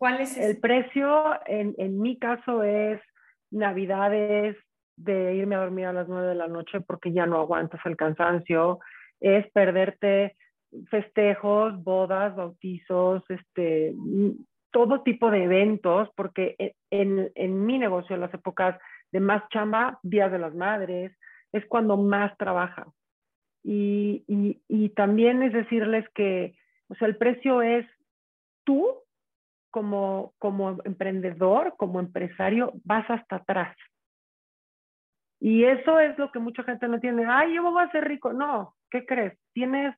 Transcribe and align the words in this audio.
¿Cuál 0.00 0.22
es 0.22 0.38
El 0.38 0.58
precio, 0.58 1.38
en, 1.44 1.74
en 1.76 2.00
mi 2.00 2.18
caso, 2.18 2.62
es 2.64 2.98
navidades 3.50 4.56
de 4.96 5.34
irme 5.34 5.56
a 5.56 5.58
dormir 5.58 5.84
a 5.84 5.92
las 5.92 6.08
nueve 6.08 6.28
de 6.28 6.34
la 6.36 6.48
noche 6.48 6.80
porque 6.80 7.12
ya 7.12 7.26
no 7.26 7.38
aguantas 7.38 7.82
el 7.84 7.98
cansancio, 7.98 8.78
es 9.20 9.46
perderte 9.52 10.36
festejos, 10.88 11.84
bodas, 11.84 12.34
bautizos, 12.34 13.22
este, 13.28 13.94
todo 14.70 15.02
tipo 15.02 15.30
de 15.30 15.44
eventos, 15.44 16.08
porque 16.16 16.56
e, 16.58 16.76
en, 16.90 17.30
en 17.34 17.66
mi 17.66 17.76
negocio, 17.76 18.14
en 18.14 18.22
las 18.22 18.32
épocas 18.32 18.80
de 19.12 19.20
más 19.20 19.46
chamba, 19.50 20.00
días 20.02 20.32
de 20.32 20.38
las 20.38 20.54
madres, 20.54 21.12
es 21.52 21.66
cuando 21.66 21.98
más 21.98 22.34
trabaja. 22.38 22.86
Y, 23.62 24.24
y, 24.26 24.62
y 24.66 24.88
también 24.94 25.42
es 25.42 25.52
decirles 25.52 26.06
que, 26.14 26.54
o 26.88 26.94
sea, 26.94 27.06
el 27.06 27.18
precio 27.18 27.60
es 27.60 27.86
tú 28.64 28.96
como, 29.70 30.34
como 30.38 30.78
emprendedor, 30.84 31.74
como 31.76 32.00
empresario, 32.00 32.72
vas 32.84 33.08
hasta 33.10 33.36
atrás. 33.36 33.76
Y 35.40 35.64
eso 35.64 35.98
es 35.98 36.18
lo 36.18 36.30
que 36.30 36.38
mucha 36.38 36.62
gente 36.64 36.86
no 36.86 36.96
entiende. 36.96 37.24
Ay, 37.26 37.54
yo 37.54 37.62
voy 37.62 37.82
a 37.82 37.90
ser 37.90 38.04
rico. 38.04 38.32
No, 38.32 38.74
¿qué 38.90 39.06
crees? 39.06 39.38
Tienes 39.54 39.96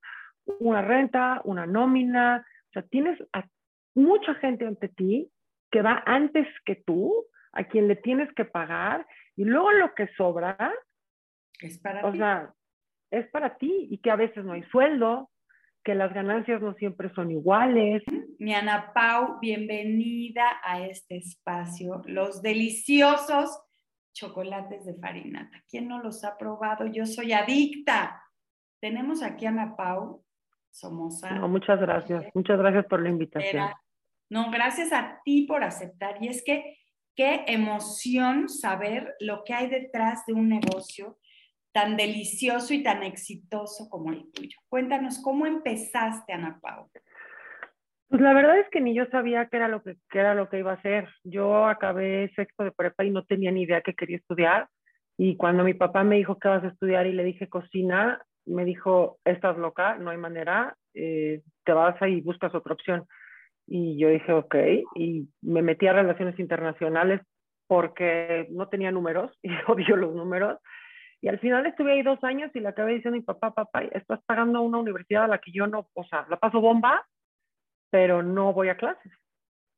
una 0.61 0.83
renta, 0.83 1.41
una 1.45 1.67
nómina, 1.67 2.47
o 2.69 2.73
sea, 2.73 2.83
tienes 2.83 3.19
a 3.33 3.45
mucha 3.95 4.35
gente 4.37 4.67
ante 4.67 4.89
ti 4.89 5.31
que 5.71 5.83
va 5.83 6.03
antes 6.07 6.47
que 6.65 6.77
tú, 6.77 7.27
a 7.53 7.65
quien 7.65 7.89
le 7.89 7.97
tienes 7.97 8.33
que 8.35 8.45
pagar, 8.45 9.07
y 9.37 9.45
luego 9.45 9.73
lo 9.73 9.95
que 9.95 10.09
sobra, 10.17 10.73
es 11.61 11.79
para 11.79 12.07
o 12.07 12.13
sea, 12.13 12.53
es 13.11 13.29
para 13.31 13.57
ti, 13.57 13.89
y 13.91 13.99
que 13.99 14.11
a 14.11 14.17
veces 14.17 14.45
no 14.45 14.53
hay 14.53 14.63
sueldo, 14.65 15.31
que 15.83 15.95
las 15.95 16.13
ganancias 16.13 16.61
no 16.61 16.75
siempre 16.75 17.13
son 17.15 17.31
iguales. 17.31 18.03
Mi 18.39 18.55
Ana 18.55 18.93
Pau, 18.95 19.39
bienvenida 19.41 20.61
a 20.63 20.85
este 20.87 21.17
espacio. 21.17 22.03
Los 22.07 22.43
deliciosos 22.43 23.61
chocolates 24.13 24.85
de 24.85 24.95
farinata. 24.95 25.63
¿Quién 25.69 25.89
no 25.89 26.01
los 26.01 26.25
ha 26.25 26.37
probado? 26.37 26.87
Yo 26.87 27.07
soy 27.07 27.33
adicta. 27.33 28.23
Tenemos 28.81 29.23
aquí 29.23 29.47
a 29.47 29.51
Ana 29.51 29.77
Pau 29.77 30.25
Somoza. 30.71 31.31
No, 31.33 31.49
muchas 31.49 31.81
gracias. 31.81 32.27
Muchas 32.35 32.59
gracias 32.59 32.87
por 32.87 33.03
la 33.03 33.09
invitación. 33.09 33.71
no, 34.31 34.51
gracias 34.51 34.93
a 34.93 35.21
ti 35.25 35.47
por 35.47 35.65
aceptar. 35.65 36.23
Y 36.23 36.29
es 36.29 36.45
que 36.45 36.79
qué 37.17 37.45
emoción 37.47 38.49
saber 38.49 39.15
lo 39.21 39.45
que 39.45 39.55
hay 39.55 39.69
detrás 39.69 40.25
de 40.27 40.33
un 40.33 40.49
negocio 40.49 41.19
tan 41.73 41.97
delicioso 41.97 42.75
y 42.75 42.83
tan 42.83 43.03
exitoso 43.03 43.89
como 43.89 44.13
el 44.13 44.31
tuyo. 44.33 44.59
Cuéntanos, 44.69 45.21
¿cómo 45.23 45.47
empezaste, 45.47 46.33
Ana 46.33 46.59
Pau? 46.61 46.91
Pues 48.09 48.21
la 48.21 48.35
verdad 48.35 48.59
es 48.59 48.69
que 48.71 48.83
ni 48.83 48.95
yo 48.95 49.07
sabía 49.07 49.49
qué 49.49 49.57
era 49.57 49.69
lo 49.69 49.83
que, 49.83 49.97
era 50.13 50.35
lo 50.35 50.51
que 50.51 50.59
iba 50.59 50.73
a 50.73 50.75
hacer. 50.75 51.09
Yo 51.25 51.67
acabé 51.67 52.31
sexto 52.37 52.63
de 52.63 52.73
prepa 52.73 53.05
y 53.05 53.11
no 53.11 53.25
tenía 53.25 53.51
ni 53.51 53.63
idea 53.63 53.81
qué 53.81 53.95
quería 53.95 54.19
estudiar. 54.19 54.69
Y 55.17 55.37
cuando 55.37 55.65
mi 55.65 55.73
papá 55.73 56.05
me 56.05 56.17
dijo 56.17 56.39
que 56.39 56.49
vas 56.49 56.63
a 56.63 56.69
estudiar 56.69 57.07
y 57.07 57.13
le 57.13 57.25
dije 57.25 57.49
cocina, 57.49 58.23
me 58.45 58.67
dijo, 58.67 59.19
estás 59.25 59.57
loca, 59.57 59.97
no 59.97 60.11
hay 60.11 60.19
manera, 60.19 60.77
eh, 60.95 61.41
te 61.65 61.73
vas 61.73 61.97
y 62.03 62.21
buscas 62.21 62.55
otra 62.55 62.75
opción. 62.75 63.07
Y 63.67 63.97
yo 63.97 64.09
dije, 64.09 64.33
ok, 64.33 64.57
y 64.95 65.29
me 65.41 65.63
metí 65.63 65.87
a 65.87 65.95
relaciones 65.95 66.39
internacionales 66.39 67.23
porque 67.67 68.47
no 68.51 68.69
tenía 68.69 68.91
números 68.91 69.33
y 69.43 69.51
odio 69.69 69.97
los 69.97 70.15
números. 70.15 70.59
Y 71.23 71.29
al 71.29 71.39
final 71.39 71.65
estuve 71.65 71.93
ahí 71.93 72.03
dos 72.03 72.23
años 72.25 72.51
y 72.53 72.59
le 72.59 72.69
acabé 72.69 72.95
diciendo 72.95 73.17
a 73.17 73.21
mi 73.21 73.25
papá, 73.25 73.55
papá, 73.55 73.85
estás 73.85 74.21
pagando 74.27 74.61
una 74.61 74.79
universidad 74.79 75.25
a 75.25 75.29
la 75.29 75.39
que 75.39 75.53
yo 75.53 75.69
no, 75.69 75.89
o 75.95 76.05
sea, 76.05 76.27
la 76.29 76.37
paso 76.37 76.61
bomba, 76.61 77.07
pero 77.91 78.25
no 78.25 78.53
voy 78.53 78.69
a 78.71 78.77
clases. 78.77 79.13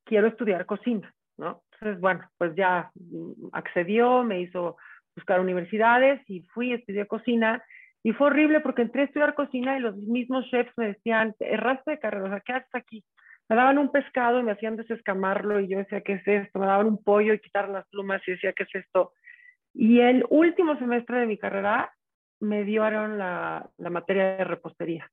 Quiero 0.07 0.27
estudiar 0.29 0.65
cocina, 0.65 1.15
¿no? 1.37 1.63
Entonces, 1.73 2.01
bueno, 2.01 2.27
pues 2.39 2.55
ya 2.57 2.91
mm, 2.95 3.49
accedió, 3.53 4.25
me 4.25 4.41
hizo 4.41 4.79
buscar 5.15 5.39
universidades 5.41 6.23
y 6.31 6.41
fui, 6.55 6.73
estudié 6.73 7.07
cocina. 7.07 7.63
Y 8.03 8.13
fue 8.13 8.29
horrible 8.29 8.61
porque 8.61 8.83
entré 8.83 9.03
a 9.03 9.05
estudiar 9.05 9.35
cocina 9.35 9.77
y 9.77 9.81
los 9.81 9.97
mismos 9.97 10.47
chefs 10.51 10.73
me 10.79 10.89
decían, 10.89 11.35
erraste 11.41 11.91
de 11.91 11.99
carrera, 11.99 12.25
o 12.25 12.29
sea, 12.29 12.41
¿qué 12.41 12.53
haces 12.55 12.75
aquí? 12.75 13.05
Me 13.51 13.57
daban 13.57 13.77
un 13.77 13.93
pescado 13.93 14.41
y 14.41 14.45
me 14.45 14.53
hacían 14.53 14.77
desescamarlo 14.77 15.61
y 15.61 15.69
yo 15.69 15.77
decía, 15.77 16.01
¿qué 16.01 16.15
es 16.15 16.27
esto? 16.27 16.59
Me 16.59 16.67
daban 16.67 16.87
un 16.87 17.05
pollo 17.05 17.35
y 17.35 17.41
quitar 17.41 17.69
las 17.69 17.87
plumas 17.89 18.23
y 18.27 18.31
decía, 18.31 18.55
¿qué 18.55 18.63
es 18.63 18.75
esto? 18.75 19.13
Y 19.75 20.01
el 20.01 20.25
último 20.31 20.79
semestre 20.79 21.19
de 21.19 21.27
mi 21.27 21.37
carrera 21.37 21.93
me 22.41 22.65
dieron 22.65 23.19
la, 23.19 23.69
materia 23.79 24.37
de 24.37 24.45
repostería. 24.45 25.11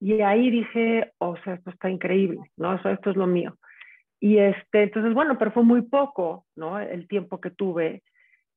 Y 0.00 0.20
ahí 0.20 0.50
dije, 0.50 1.12
o 1.18 1.36
sea, 1.38 1.54
esto 1.54 1.70
está 1.70 1.88
increíble, 1.88 2.40
¿no? 2.56 2.74
O 2.74 2.82
sea, 2.82 2.92
esto 2.92 3.10
es 3.10 3.16
lo 3.16 3.26
mío. 3.26 3.56
Y 4.20 4.38
este, 4.38 4.82
entonces, 4.82 5.14
bueno, 5.14 5.38
pero 5.38 5.52
fue 5.52 5.62
muy 5.62 5.82
poco, 5.82 6.46
¿no? 6.56 6.78
El 6.78 7.06
tiempo 7.06 7.40
que 7.40 7.50
tuve. 7.50 8.02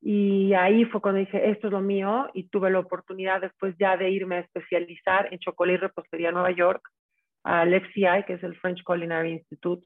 Y 0.01 0.53
ahí 0.53 0.85
fue 0.85 1.01
cuando 1.01 1.19
dije, 1.19 1.50
esto 1.50 1.68
es 1.68 1.73
lo 1.73 1.81
mío, 1.81 2.29
y 2.34 2.50
tuve 2.50 2.72
la 2.72 2.79
oportunidad 2.79 3.41
después 3.41 3.75
ya 3.78 3.97
de 3.97 4.09
irme 4.09 4.38
a 4.38 4.39
especializar 4.39 5.31
en 5.31 5.39
chocolate 5.39 5.75
y 5.75 5.78
repostería 5.78 6.29
en 6.29 6.35
Nueva 6.35 6.51
York, 6.51 6.81
al 7.44 7.73
FCI, 7.73 8.23
que 8.25 8.34
es 8.34 8.44
el 8.44 8.56
French 8.57 8.84
Culinary 8.84 9.31
Institute, 9.31 9.85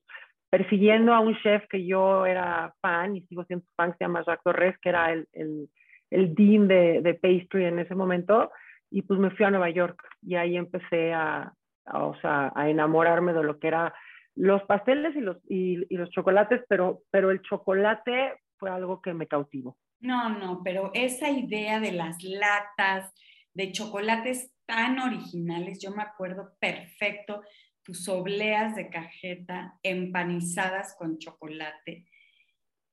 persiguiendo 0.54 1.16
a 1.16 1.20
un 1.20 1.36
chef 1.42 1.64
que 1.68 1.84
yo 1.84 2.28
era 2.28 2.76
fan 2.80 3.16
y 3.16 3.22
sigo 3.22 3.44
siendo 3.46 3.66
fan, 3.76 3.92
que 3.92 3.98
se 3.98 4.04
llama 4.04 4.24
Jacques 4.24 4.44
Torres, 4.44 4.76
que 4.84 4.90
era 4.90 5.12
el, 5.12 5.28
el, 5.34 5.68
el 6.12 6.36
dean 6.36 6.68
de, 6.68 7.02
de, 7.02 7.16
pastry 7.16 7.66
en 7.66 7.80
ese 7.80 7.96
momento, 7.96 8.52
y 8.92 9.02
pues 9.02 9.20
me 9.20 9.32
fui 9.32 9.48
a 9.48 9.50
Nueva 9.50 9.72
York 9.72 10.00
y 10.22 10.36
ahí 10.36 10.56
empecé 10.56 11.12
a, 11.12 11.52
o 11.92 12.14
sea, 12.22 12.54
a 12.56 12.70
enamorarme 12.70 13.34
de 13.34 13.42
lo 13.42 13.58
que 13.58 13.68
era 13.68 13.96
los 14.36 14.62
pasteles 14.66 15.16
y 15.16 15.22
los, 15.22 15.38
y, 15.50 15.92
y 15.92 15.98
los 15.98 16.12
chocolates, 16.12 16.62
pero, 16.70 17.02
pero 17.10 17.32
el 17.32 17.42
chocolate 17.42 18.36
fue 18.60 18.70
algo 18.70 19.02
que 19.02 19.16
me 19.16 19.26
cautivó. 19.26 19.76
No, 20.02 20.30
no, 20.38 20.62
pero 20.64 20.92
esa 20.94 21.32
idea 21.32 21.80
de 21.80 21.94
las 21.94 22.22
latas 22.22 23.12
de 23.56 23.72
chocolates 23.72 24.54
tan 24.68 25.00
originales, 25.00 25.80
yo 25.82 25.90
me 25.90 26.04
acuerdo 26.04 26.52
perfecto 26.60 27.42
tus 27.84 28.08
obleas 28.08 28.76
de 28.76 28.90
cajeta 28.90 29.78
empanizadas 29.84 30.96
con 30.98 31.20
chocolate. 31.20 32.06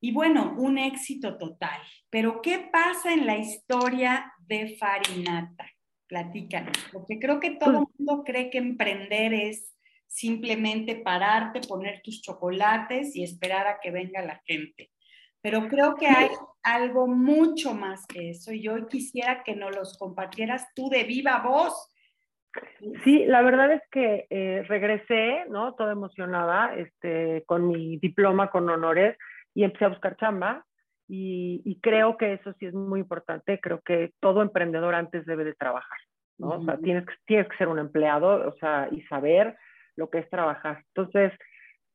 Y 0.01 0.13
bueno, 0.13 0.55
un 0.59 0.79
éxito 0.79 1.39
total. 1.39 1.81
Pero 2.09 2.43
¿qué 2.43 2.69
pasa 2.73 3.13
en 3.13 3.27
la 3.27 3.39
historia 3.39 4.33
de 4.47 4.77
Farinata? 4.77 5.71
Platícanos, 6.07 6.77
porque 6.93 7.21
creo 7.21 7.39
que 7.39 7.53
todo 7.53 7.71
el 7.71 7.87
pues 7.87 8.01
mundo 8.01 8.25
cree 8.25 8.51
que 8.51 8.59
emprender 8.59 9.33
es 9.33 9.77
simplemente 10.09 10.97
pararte, 10.97 11.61
poner 11.61 12.03
tus 12.03 12.21
chocolates 12.21 13.15
y 13.15 13.23
esperar 13.23 13.69
a 13.69 13.79
que 13.81 13.93
venga 13.93 14.21
la 14.21 14.43
gente. 14.45 14.91
Pero 15.41 15.69
creo 15.69 15.95
que 15.95 16.09
hay 16.09 16.29
algo 16.63 17.07
mucho 17.07 17.75
más 17.75 18.07
que 18.07 18.31
eso 18.31 18.53
y 18.53 18.63
yo 18.63 18.89
quisiera 18.89 19.45
que 19.45 19.55
nos 19.55 19.75
los 19.75 19.97
compartieras 19.97 20.67
tú 20.75 20.91
de 20.91 21.05
viva 21.05 21.41
voz 21.43 21.90
Sí, 23.05 23.25
la 23.27 23.43
verdad 23.43 23.73
es 23.73 23.83
que 23.91 24.27
eh, 24.31 24.65
regresé, 24.69 25.45
¿no? 25.49 25.75
Toda 25.75 25.93
emocionada, 25.93 26.75
este, 26.75 27.45
con 27.47 27.69
mi 27.69 27.99
diploma 27.99 28.51
con 28.51 28.69
honores 28.69 29.17
y 29.55 29.65
empecé 29.65 29.85
a 29.85 29.89
buscar 29.89 30.17
chamba 30.17 30.65
y, 31.13 31.79
creo 31.83 32.17
que 32.17 32.35
eso 32.35 32.53
sí 32.59 32.67
es 32.67 32.75
muy 32.75 33.01
importante. 33.01 33.59
Creo 33.61 33.81
que 33.81 34.13
todo 34.21 34.43
emprendedor 34.43 34.95
antes 34.95 35.27
debe 35.27 35.45
de 35.45 35.55
trabajar, 35.55 35.99
¿no? 36.39 36.51
O 36.51 36.65
sea, 36.65 36.79
tienes, 36.79 37.05
tienes 37.27 37.49
que 37.49 37.57
ser 37.57 37.67
un 37.67 37.81
empleado, 37.81 38.49
o 38.49 38.55
sea, 38.59 38.89
y 38.93 39.03
saber 39.03 39.57
lo 39.97 40.09
que 40.09 40.19
es 40.19 40.31
trabajar. 40.31 40.85
Entonces, 40.95 41.33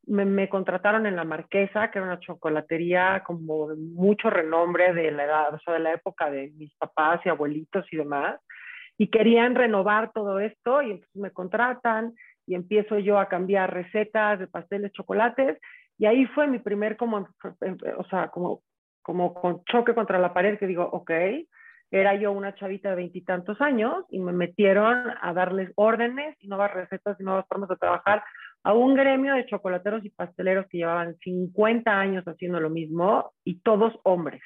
me, 0.06 0.26
me, 0.26 0.50
contrataron 0.50 1.06
en 1.06 1.16
La 1.16 1.24
Marquesa, 1.24 1.90
que 1.90 1.98
era 1.98 2.06
una 2.06 2.20
chocolatería 2.20 3.22
como 3.26 3.68
de 3.68 3.76
mucho 3.76 4.28
renombre 4.28 4.92
de 4.92 5.10
la 5.10 5.24
edad, 5.24 5.54
o 5.54 5.58
sea, 5.60 5.74
de 5.74 5.80
la 5.80 5.94
época 5.94 6.30
de 6.30 6.52
mis 6.54 6.74
papás 6.76 7.20
y 7.24 7.30
abuelitos 7.30 7.86
y 7.90 7.96
demás 7.96 8.38
y 8.98 9.08
querían 9.08 9.54
renovar 9.54 10.12
todo 10.12 10.40
esto 10.40 10.82
y 10.82 10.92
entonces 10.92 11.16
me 11.16 11.30
contratan 11.30 12.14
y 12.46 12.54
empiezo 12.54 12.98
yo 12.98 13.18
a 13.18 13.28
cambiar 13.28 13.72
recetas 13.72 14.38
de 14.38 14.46
pasteles, 14.46 14.92
chocolates 14.92 15.58
y 15.98 16.06
ahí 16.06 16.26
fue 16.26 16.46
mi 16.46 16.58
primer 16.58 16.96
como, 16.96 17.28
o 17.98 18.04
sea, 18.08 18.28
como, 18.28 18.62
como 19.02 19.34
con 19.34 19.64
choque 19.64 19.94
contra 19.94 20.18
la 20.18 20.34
pared 20.34 20.58
que 20.58 20.66
digo, 20.66 20.84
ok, 20.84 21.10
era 21.90 22.14
yo 22.14 22.32
una 22.32 22.54
chavita 22.54 22.90
de 22.90 22.96
veintitantos 22.96 23.60
años 23.60 24.04
y 24.10 24.18
me 24.18 24.32
metieron 24.32 25.12
a 25.20 25.32
darles 25.32 25.70
órdenes 25.76 26.36
y 26.40 26.48
nuevas 26.48 26.74
recetas 26.74 27.18
y 27.20 27.24
nuevas 27.24 27.46
formas 27.48 27.68
de 27.68 27.76
trabajar 27.76 28.24
a 28.64 28.74
un 28.74 28.94
gremio 28.94 29.34
de 29.34 29.46
chocolateros 29.46 30.04
y 30.04 30.10
pasteleros 30.10 30.66
que 30.68 30.78
llevaban 30.78 31.16
50 31.18 31.90
años 31.90 32.24
haciendo 32.26 32.58
lo 32.58 32.68
mismo 32.68 33.32
y 33.44 33.60
todos 33.60 33.94
hombres. 34.02 34.42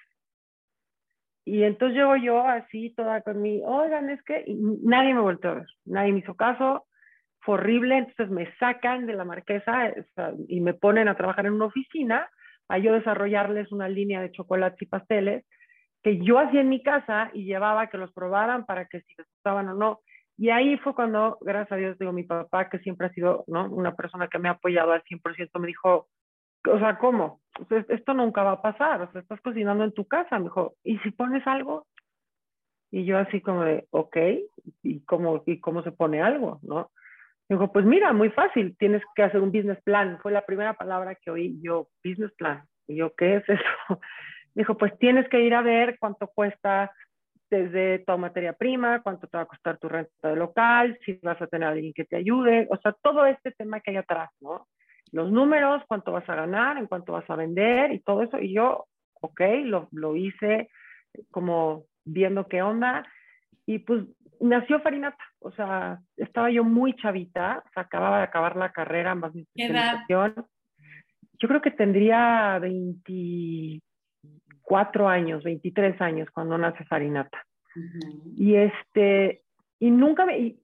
Y 1.45 1.65
entonces 1.65 1.97
llego 1.97 2.17
yo 2.17 2.47
así, 2.47 2.91
toda 2.95 3.23
con 3.23 3.41
mi, 3.41 3.63
oigan, 3.65 4.11
es 4.11 4.23
que 4.23 4.45
nadie 4.83 5.15
me 5.15 5.21
volteó 5.21 5.51
a 5.51 5.55
ver, 5.55 5.67
nadie 5.85 6.13
me 6.13 6.19
hizo 6.21 6.35
caso, 6.35 6.87
fue 7.41 7.55
horrible, 7.55 7.97
entonces 7.97 8.31
me 8.31 8.55
sacan 8.57 9.07
de 9.07 9.15
la 9.15 9.25
marquesa 9.25 9.95
y 10.49 10.61
me 10.61 10.75
ponen 10.75 11.09
a 11.09 11.17
trabajar 11.17 11.47
en 11.47 11.55
una 11.55 11.67
oficina 11.67 12.29
a 12.69 12.79
yo 12.79 12.93
desarrollarles 12.93 13.73
una 13.73 13.89
línea 13.89 14.21
de 14.21 14.31
chocolates 14.31 14.81
y 14.83 14.87
pasteles 14.87 15.45
que 16.03 16.19
yo 16.19 16.39
hacía 16.39 16.61
en 16.61 16.69
mi 16.69 16.83
casa 16.83 17.31
y 17.35 17.45
llevaba 17.45 17.89
que 17.89 17.99
los 17.99 18.13
probaran 18.13 18.65
para 18.65 18.87
que 18.87 19.01
si 19.01 19.15
les 19.19 19.27
gustaban 19.27 19.69
o 19.69 19.75
no. 19.75 20.01
Y 20.39 20.49
ahí 20.51 20.79
fue 20.79 20.95
cuando, 20.95 21.37
gracias 21.43 21.73
a 21.73 21.77
Dios, 21.77 21.99
digo, 21.99 22.13
mi 22.13 22.23
papá, 22.23 22.71
que 22.71 22.79
siempre 22.79 23.09
ha 23.09 23.13
sido 23.13 23.45
¿no? 23.47 23.69
una 23.71 23.95
persona 23.95 24.29
que 24.29 24.39
me 24.39 24.49
ha 24.49 24.53
apoyado 24.53 24.93
al 24.93 25.03
100%, 25.03 25.59
me 25.59 25.67
dijo, 25.67 26.09
o 26.67 26.79
sea, 26.79 26.99
¿cómo? 26.99 27.41
esto 27.89 28.15
nunca 28.15 28.43
va 28.43 28.53
a 28.53 28.63
pasar, 28.63 29.03
o 29.03 29.13
sea, 29.13 29.21
estás 29.21 29.41
cocinando 29.41 29.85
en 29.85 29.93
tu 29.93 30.07
casa, 30.07 30.39
me 30.39 30.45
dijo, 30.45 30.75
¿y 30.85 30.99
si 30.99 31.11
pones 31.11 31.47
algo? 31.47 31.87
Y 32.91 33.05
yo 33.05 33.19
así 33.19 33.41
como 33.41 33.65
de, 33.65 33.87
ok, 33.91 34.17
¿y 34.83 35.01
cómo, 35.05 35.43
y 35.47 35.61
cómo 35.61 35.83
se 35.83 35.93
pone 35.93 36.23
algo? 36.23 36.59
¿No? 36.63 36.91
Dijo, 37.49 37.73
pues 37.73 37.85
mira, 37.85 38.13
muy 38.13 38.31
fácil, 38.31 38.77
tienes 38.79 39.03
que 39.15 39.23
hacer 39.23 39.41
un 39.41 39.53
business 39.53 39.81
plan. 39.83 40.19
Fue 40.23 40.33
la 40.33 40.47
primera 40.47 40.75
palabra 40.75 41.17
que 41.17 41.31
oí 41.31 41.61
yo, 41.61 41.89
business 42.05 42.33
plan. 42.35 42.63
Y 42.87 42.97
yo, 42.97 43.13
¿qué 43.15 43.37
es 43.37 43.49
eso? 43.49 43.63
Dijo, 44.55 44.77
pues 44.77 44.97
tienes 44.99 45.29
que 45.29 45.41
ir 45.41 45.55
a 45.55 45.63
ver 45.63 45.97
cuánto 45.99 46.29
cuesta 46.29 46.93
desde 47.51 48.01
tu 48.01 48.17
materia 48.19 48.53
prima, 48.53 49.03
cuánto 49.03 49.27
te 49.27 49.37
va 49.37 49.43
a 49.43 49.47
costar 49.47 49.79
tu 49.79 49.89
renta 49.89 50.29
de 50.29 50.37
local, 50.37 50.99
si 51.05 51.19
vas 51.23 51.41
a 51.43 51.49
tener 51.49 51.69
a 51.69 51.73
alguien 51.73 51.93
que 51.93 52.05
te 52.05 52.17
ayude, 52.17 52.69
o 52.71 52.77
sea, 52.77 52.93
todo 53.03 53.27
este 53.27 53.51
tema 53.51 53.81
que 53.81 53.91
hay 53.91 53.97
atrás, 53.97 54.31
¿no? 54.41 54.69
Los 55.13 55.31
números, 55.31 55.83
cuánto 55.89 56.13
vas 56.13 56.29
a 56.29 56.35
ganar, 56.35 56.79
en 56.79 56.87
cuánto 56.87 57.13
vas 57.13 57.29
a 57.29 57.37
vender 57.37 57.93
y 57.93 58.01
todo 58.01 58.23
eso. 58.23 58.39
Y 58.39 58.55
yo, 58.55 58.87
ok, 59.21 59.41
lo, 59.65 59.89
lo 59.93 60.17
hice 60.17 60.69
como 61.31 61.85
viendo 62.05 62.47
qué 62.47 62.63
onda. 62.63 63.07
Y 63.67 63.81
pues 63.81 64.05
nació 64.41 64.81
Farinata, 64.81 65.23
o 65.41 65.53
sea, 65.53 66.01
estaba 66.17 66.51
yo 66.51 66.65
muy 66.65 66.95
chavita, 66.97 67.63
o 67.67 67.71
sea, 67.73 67.85
acababa 67.85 68.19
de 68.19 68.25
acabar 68.25 68.57
la 68.57 68.73
carrera, 68.73 69.15
más 69.15 69.35
mi 69.35 69.43
especialización. 69.43 70.47
Yo 71.39 71.49
creo 71.49 71.61
que 71.61 71.71
tendría 71.71 72.59
20, 72.59 73.81
cuatro 74.63 75.09
años, 75.09 75.43
23 75.43 76.01
años 76.01 76.29
cuando 76.33 76.59
nace 76.59 76.85
Farinata. 76.85 77.45
Y 78.37 78.57
este, 78.57 79.43
y 79.79 79.91
nunca 79.91 80.27
me, 80.27 80.57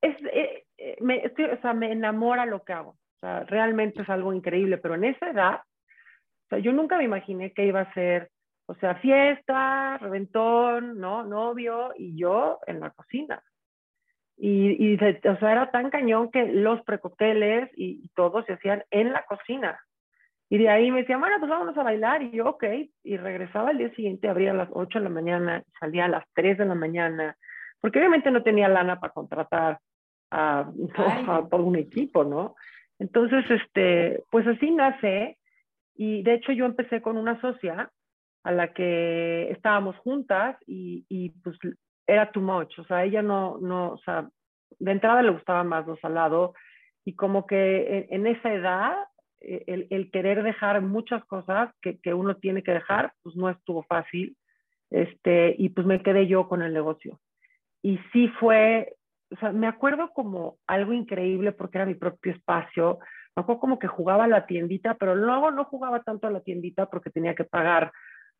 es, 0.00 0.16
eh, 0.32 0.64
eh, 0.76 0.96
me, 1.00 1.24
estoy, 1.24 1.46
o 1.46 1.60
sea, 1.60 1.72
me 1.72 1.92
enamora 1.92 2.46
lo 2.46 2.62
que 2.62 2.72
hago. 2.72 2.96
O 3.22 3.26
sea, 3.26 3.40
realmente 3.44 4.02
es 4.02 4.08
algo 4.08 4.32
increíble, 4.32 4.78
pero 4.78 4.96
en 4.96 5.04
esa 5.04 5.30
edad, 5.30 5.60
o 5.60 6.48
sea, 6.48 6.58
yo 6.58 6.72
nunca 6.72 6.98
me 6.98 7.04
imaginé 7.04 7.52
que 7.52 7.66
iba 7.66 7.80
a 7.80 7.94
ser, 7.94 8.30
o 8.66 8.74
sea, 8.74 8.96
fiesta, 8.96 9.96
reventón, 9.98 10.98
¿no? 10.98 11.22
Novio 11.22 11.92
y 11.96 12.18
yo 12.18 12.58
en 12.66 12.80
la 12.80 12.90
cocina. 12.90 13.40
Y, 14.36 14.92
y 14.92 14.94
o 14.96 15.38
sea, 15.38 15.52
era 15.52 15.70
tan 15.70 15.90
cañón 15.90 16.32
que 16.32 16.46
los 16.46 16.82
precocteles 16.82 17.70
y, 17.76 18.04
y 18.04 18.08
todo 18.08 18.42
se 18.42 18.54
hacían 18.54 18.82
en 18.90 19.12
la 19.12 19.24
cocina. 19.24 19.78
Y 20.48 20.58
de 20.58 20.68
ahí 20.68 20.90
me 20.90 21.02
decía, 21.02 21.16
bueno, 21.16 21.36
pues 21.38 21.48
vámonos 21.48 21.78
a 21.78 21.82
bailar. 21.82 22.22
Y 22.22 22.32
yo, 22.32 22.46
ok. 22.46 22.64
Y 23.04 23.16
regresaba 23.16 23.70
al 23.70 23.78
día 23.78 23.94
siguiente, 23.94 24.28
abría 24.28 24.50
a 24.50 24.54
las 24.54 24.68
8 24.72 24.98
de 24.98 25.04
la 25.04 25.10
mañana, 25.10 25.62
salía 25.78 26.06
a 26.06 26.08
las 26.08 26.24
3 26.34 26.58
de 26.58 26.64
la 26.64 26.74
mañana, 26.74 27.36
porque 27.80 28.00
obviamente 28.00 28.30
no 28.30 28.42
tenía 28.42 28.68
lana 28.68 29.00
para 29.00 29.12
contratar 29.12 29.78
a, 30.30 30.70
todo 31.50 31.62
un 31.62 31.76
equipo, 31.76 32.24
¿no? 32.24 32.54
Entonces, 32.98 33.44
este, 33.50 34.22
pues 34.30 34.46
así 34.46 34.70
nace. 34.70 35.38
Y 35.94 36.22
de 36.22 36.34
hecho 36.34 36.52
yo 36.52 36.64
empecé 36.64 37.02
con 37.02 37.16
una 37.16 37.40
socia 37.40 37.90
a 38.44 38.52
la 38.52 38.72
que 38.72 39.50
estábamos 39.50 39.96
juntas 39.98 40.56
y, 40.66 41.04
y 41.08 41.30
pues 41.42 41.56
era 42.06 42.30
too 42.32 42.40
much. 42.40 42.78
O 42.78 42.84
sea, 42.84 43.04
ella 43.04 43.22
no, 43.22 43.58
no, 43.58 43.92
o 43.92 43.98
sea, 43.98 44.28
de 44.78 44.92
entrada 44.92 45.22
le 45.22 45.30
gustaba 45.30 45.64
más 45.64 45.86
lo 45.86 45.96
salado 45.98 46.54
y 47.04 47.14
como 47.14 47.46
que 47.46 48.06
en 48.10 48.26
esa 48.26 48.52
edad 48.52 48.96
eh, 49.40 49.64
el, 49.66 49.86
el, 49.90 50.10
querer 50.10 50.42
dejar 50.42 50.80
muchas 50.82 51.24
cosas 51.24 51.70
que, 51.80 51.98
que, 51.98 52.14
uno 52.14 52.36
tiene 52.36 52.62
que 52.62 52.72
dejar, 52.72 53.12
pues 53.22 53.34
no 53.36 53.50
estuvo 53.50 53.82
fácil. 53.84 54.36
Este, 54.90 55.54
y 55.58 55.70
pues 55.70 55.86
me 55.86 56.02
quedé 56.02 56.26
yo 56.26 56.48
con 56.48 56.62
el 56.62 56.72
negocio. 56.72 57.18
Y 57.82 57.98
sí 58.12 58.28
fue, 58.38 58.94
o 59.32 59.36
sea, 59.36 59.52
me 59.52 59.66
acuerdo 59.66 60.10
como 60.10 60.58
algo 60.66 60.92
increíble 60.92 61.52
porque 61.52 61.78
era 61.78 61.86
mi 61.86 61.94
propio 61.94 62.32
espacio. 62.32 62.98
Me 63.34 63.42
acuerdo 63.42 63.60
como 63.60 63.78
que 63.78 63.86
jugaba 63.86 64.24
a 64.24 64.28
la 64.28 64.46
tiendita, 64.46 64.94
pero 64.94 65.14
luego 65.14 65.50
no 65.50 65.64
jugaba 65.64 66.02
tanto 66.02 66.26
a 66.26 66.30
la 66.30 66.40
tiendita 66.40 66.86
porque 66.86 67.10
tenía 67.10 67.34
que 67.34 67.44
pagar 67.44 67.92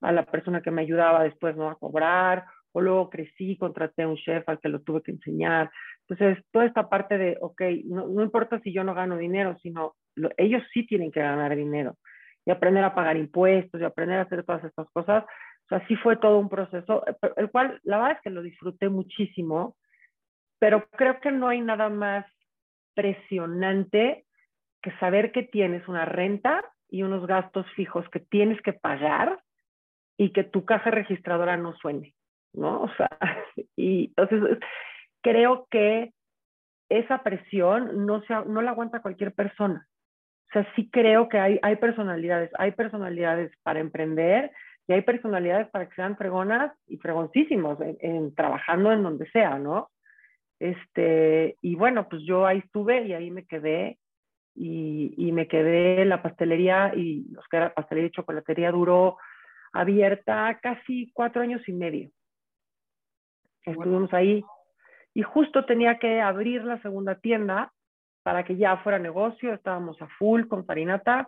a 0.03 0.13
la 0.13 0.25
persona 0.25 0.61
que 0.61 0.71
me 0.71 0.83
ayudaba 0.83 1.25
después, 1.25 1.57
¿no? 1.57 1.71
A 1.71 1.79
cobrar. 1.79 2.45
O 2.73 2.81
luego 2.81 3.11
crecí, 3.11 3.57
contraté 3.57 4.03
a 4.03 4.09
un 4.09 4.17
chef 4.17 4.49
al 4.49 4.59
que 4.59 4.69
lo 4.69 4.81
tuve 4.81 5.03
que 5.03 5.13
enseñar. 5.13 5.71
Entonces, 6.09 6.45
toda 6.51 6.65
esta 6.65 6.89
parte 6.89 7.19
de, 7.19 7.37
ok, 7.41 7.61
no, 7.85 8.23
importa 8.23 8.61
si 8.61 8.73
yo 8.73 8.83
no 8.83 8.95
gano 8.95 9.17
dinero, 9.17 9.57
sino 9.63 9.95
ellos 10.37 10.63
sí 10.73 10.87
tienen 10.87 11.13
que 11.13 11.21
ganar 11.21 11.55
dinero 11.55 11.97
y 12.45 12.51
aprender 12.51 12.85
a 12.85 12.95
pagar 12.95 13.17
impuestos 13.17 13.81
y 13.81 13.85
aprender 13.85 14.19
a 14.19 14.23
hacer 14.23 14.43
todas 14.45 14.65
estas 14.65 14.89
cosas. 14.91 15.25
O 15.25 15.69
sea, 15.69 15.87
sí 15.87 15.97
fue 15.97 16.17
todo 16.17 16.39
un 16.39 16.49
proceso, 16.49 17.07
eh, 17.07 17.15
el 17.37 17.51
cual 17.51 17.79
la 17.85 17.99
verdad 17.99 18.17
es 18.17 18.23
que 18.23 18.31
lo 18.31 18.43
disfruté 18.43 18.89
muchísimo, 18.89 19.77
pero 20.63 20.87
creo 20.91 21.19
que 21.19 21.33
no 21.33 21.49
hay 21.49 21.61
nada 21.61 21.89
más 21.89 22.25
presionante 22.95 24.27
que 24.81 24.93
saber 24.99 25.33
que 25.33 25.43
tienes 25.43 25.89
una 25.89 26.05
renta 26.05 26.63
y 26.89 27.03
unos 27.03 27.27
gastos 27.27 27.67
fijos 27.75 28.09
que 28.11 28.21
tienes 28.21 28.63
que 28.63 28.73
pagar 28.73 29.43
y 30.17 30.31
que 30.31 30.45
tu 30.45 30.65
caja 30.65 30.93
registradora 30.93 31.57
no 31.57 31.75
suene, 31.79 32.15
¿no? 32.53 32.83
O 32.83 32.89
sea, 32.95 33.09
y 33.77 34.15
entonces 34.17 34.61
creo 35.21 35.67
que 35.69 36.13
esa 36.89 37.25
presión 37.25 38.07
no, 38.07 38.23
se, 38.23 38.33
no 38.47 38.63
la 38.63 38.71
aguanta 38.71 39.03
cualquier 39.03 39.35
persona. 39.35 39.89
O 40.49 40.53
sea, 40.53 40.73
sí 40.77 40.89
creo 40.93 41.29
que 41.29 41.41
hay, 41.41 41.59
hay 41.63 41.75
personalidades, 41.75 42.53
hay 42.57 42.71
personalidades 42.71 43.51
para 43.65 43.81
emprender 43.81 44.53
y 44.87 44.93
hay 44.93 45.03
personalidades 45.03 45.69
para 45.71 45.89
que 45.89 45.97
sean 45.97 46.17
fregonas 46.17 46.73
y 46.87 46.99
fregoncísimos 46.99 47.79
en, 47.81 48.33
trabajando 48.37 48.93
en 48.93 49.03
donde 49.03 49.29
sea, 49.33 49.59
¿no? 49.59 49.89
Este, 50.63 51.57
y 51.61 51.75
bueno, 51.75 52.09
pues 52.09 52.23
yo 52.23 52.47
ahí 52.47 52.59
estuve 52.59 53.05
y 53.05 53.15
ahí 53.15 53.33
me 53.33 53.45
quedé 53.45 53.99
y, 54.55 55.13
y 55.17 55.33
me 55.33 55.49
quedé 55.49 56.05
la 56.05 56.23
pastelería 56.23 56.93
y 56.95 57.25
los 57.33 57.45
que 57.49 57.57
era 57.57 57.75
pastelería 57.75 58.11
y 58.11 58.13
chocolatería 58.13 58.71
duró 58.71 59.17
abierta 59.73 60.61
casi 60.63 61.11
cuatro 61.15 61.43
años 61.43 61.69
y 61.69 61.73
medio. 61.73 62.11
Estuvimos 63.65 64.15
ahí 64.15 64.45
y 65.15 65.23
justo 65.23 65.65
tenía 65.65 65.99
que 65.99 66.21
abrir 66.21 66.63
la 66.63 66.81
segunda 66.81 67.17
tienda 67.17 67.73
para 68.23 68.45
que 68.45 68.57
ya 68.57 68.77
fuera 68.85 69.01
negocio, 69.01 69.53
estábamos 69.55 70.01
a 70.01 70.07
full 70.17 70.47
con 70.47 70.65
Farinata 70.65 71.27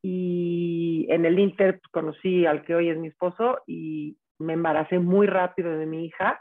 y 0.00 1.08
en 1.10 1.24
el 1.24 1.40
Inter 1.40 1.80
conocí 1.90 2.46
al 2.46 2.64
que 2.64 2.76
hoy 2.76 2.90
es 2.90 2.98
mi 2.98 3.08
esposo 3.08 3.62
y 3.66 4.16
me 4.38 4.52
embaracé 4.52 5.00
muy 5.00 5.26
rápido 5.26 5.76
de 5.76 5.86
mi 5.86 6.04
hija, 6.04 6.40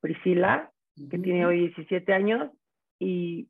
Priscila, 0.00 0.72
que 1.10 1.18
tiene 1.18 1.46
hoy 1.46 1.60
17 1.68 2.12
años 2.12 2.50
y 2.98 3.48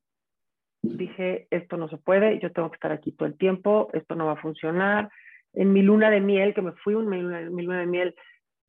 dije, 0.83 1.47
esto 1.51 1.77
no 1.77 1.89
se 1.89 1.97
puede, 1.97 2.39
yo 2.41 2.53
tengo 2.53 2.71
que 2.71 2.77
estar 2.77 2.93
aquí 2.93 3.13
todo 3.13 3.29
el 3.29 3.37
tiempo, 3.37 3.89
esto 3.93 4.15
no 4.15 4.27
va 4.27 4.33
a 4.33 4.43
funcionar. 4.43 5.11
En 5.53 5.73
mi 5.73 5.83
luna 5.83 6.11
de 6.11 6.21
miel, 6.21 6.55
que 6.55 6.63
me 6.63 6.73
fui 6.73 6.95
un 6.95 7.09
mi 7.09 7.23
luna 7.23 7.81
de 7.81 7.87
miel, 7.87 8.15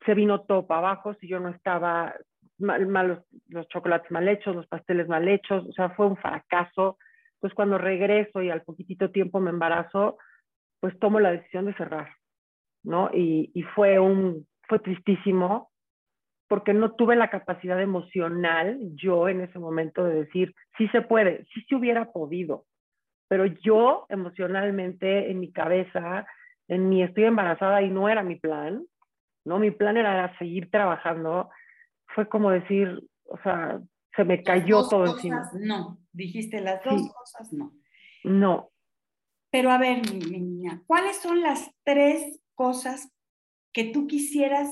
se 0.06 0.13
vino 0.13 0.42
todo 0.42 0.68
para 0.68 0.80
abajo, 0.80 1.13
si 1.16 1.28
yo 1.28 1.40
no 1.40 1.50
estaba, 1.50 2.16
mal, 2.60 3.24
los 3.50 3.68
chocolates 3.68 4.12
mal 4.12 4.28
hechos, 4.28 4.56
los 4.56 4.68
pasteles 4.68 5.08
mal 5.08 5.28
hechos, 5.28 5.66
o 5.68 5.74
sea, 5.74 5.90
fue 5.92 6.08
un 6.08 6.18
fracaso. 6.18 6.98
Entonces, 7.36 7.56
cuando 7.56 7.78
regreso 7.78 8.42
y 8.42 8.50
al 8.50 8.63
poquitito 8.63 9.12
tiempo 9.12 9.40
me 9.40 9.51
embarazo, 9.51 10.18
pues 10.80 10.98
tomo 11.00 11.20
la 11.20 11.32
decisión 11.32 11.66
de 11.66 11.75
cerrar, 11.75 12.10
¿no? 12.84 13.10
Y, 13.13 13.51
y 13.54 13.63
fue 13.63 14.00
un, 14.00 14.48
fue 14.68 14.80
tristísimo 14.80 15.72
porque 16.48 16.74
no 16.74 16.94
tuve 16.94 17.16
la 17.16 17.30
capacidad 17.30 17.82
emocional 17.82 18.80
yo 18.96 19.27
en 19.27 19.42
ese 19.42 19.60
momento 19.60 20.04
de 20.04 20.24
decir, 20.24 20.54
sí 20.77 20.88
se 20.89 21.01
puede, 21.01 21.46
sí 21.54 21.62
se 21.68 21.75
hubiera 21.75 22.12
podido, 22.12 22.66
pero 23.27 23.46
yo 23.46 24.06
emocionalmente 24.10 25.30
en 25.30 25.39
mi 25.39 25.51
cabeza, 25.51 26.25
en 26.68 26.89
mi 26.89 27.04
estoy 27.04 27.25
embarazada 27.25 27.82
y 27.82 27.89
no 27.89 28.10
era 28.10 28.24
mi 28.24 28.36
plan, 28.36 28.86
¿no? 29.46 29.60
Mi 29.60 29.72
plan 29.72 29.98
era 29.98 30.38
seguir 30.38 30.70
trabajando, 30.70 31.50
fue 32.08 32.27
como 32.27 32.51
decir, 32.51 33.01
o 33.25 33.38
sea, 33.44 33.82
se 34.16 34.24
me 34.24 34.44
cayó 34.44 34.88
todo 34.88 35.06
encima. 35.06 35.50
No, 35.54 36.00
dijiste 36.12 36.60
las 36.62 36.84
dos 36.84 37.12
cosas, 37.13 37.54
no. 37.54 37.74
No. 38.24 38.72
Pero 39.51 39.72
a 39.72 39.77
ver, 39.77 40.01
mi, 40.12 40.20
niña, 40.39 40.82
¿cuáles 40.88 41.18
son 41.18 41.42
las 41.42 41.72
tres 41.84 42.42
cosas 42.56 43.12
que 43.72 43.86
tú 43.86 44.08
quisieras 44.08 44.70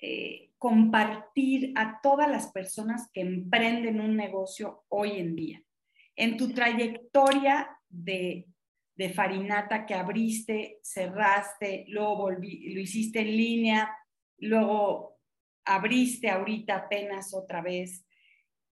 eh, 0.00 0.47
compartir 0.58 1.72
a 1.76 2.00
todas 2.02 2.28
las 2.28 2.50
personas 2.52 3.10
que 3.12 3.20
emprenden 3.20 4.00
un 4.00 4.16
negocio 4.16 4.84
hoy 4.88 5.18
en 5.18 5.36
día? 5.36 5.62
En 6.16 6.36
tu 6.36 6.52
trayectoria 6.52 7.78
de, 7.88 8.46
de 8.96 9.10
farinata 9.10 9.86
que 9.86 9.94
abriste, 9.94 10.80
cerraste, 10.82 11.84
luego 11.88 12.16
volví, 12.16 12.74
lo 12.74 12.80
hiciste 12.80 13.20
en 13.20 13.36
línea, 13.36 13.96
luego 14.38 15.18
abriste 15.64 16.28
ahorita 16.28 16.76
apenas 16.76 17.32
otra 17.34 17.62
vez. 17.62 18.04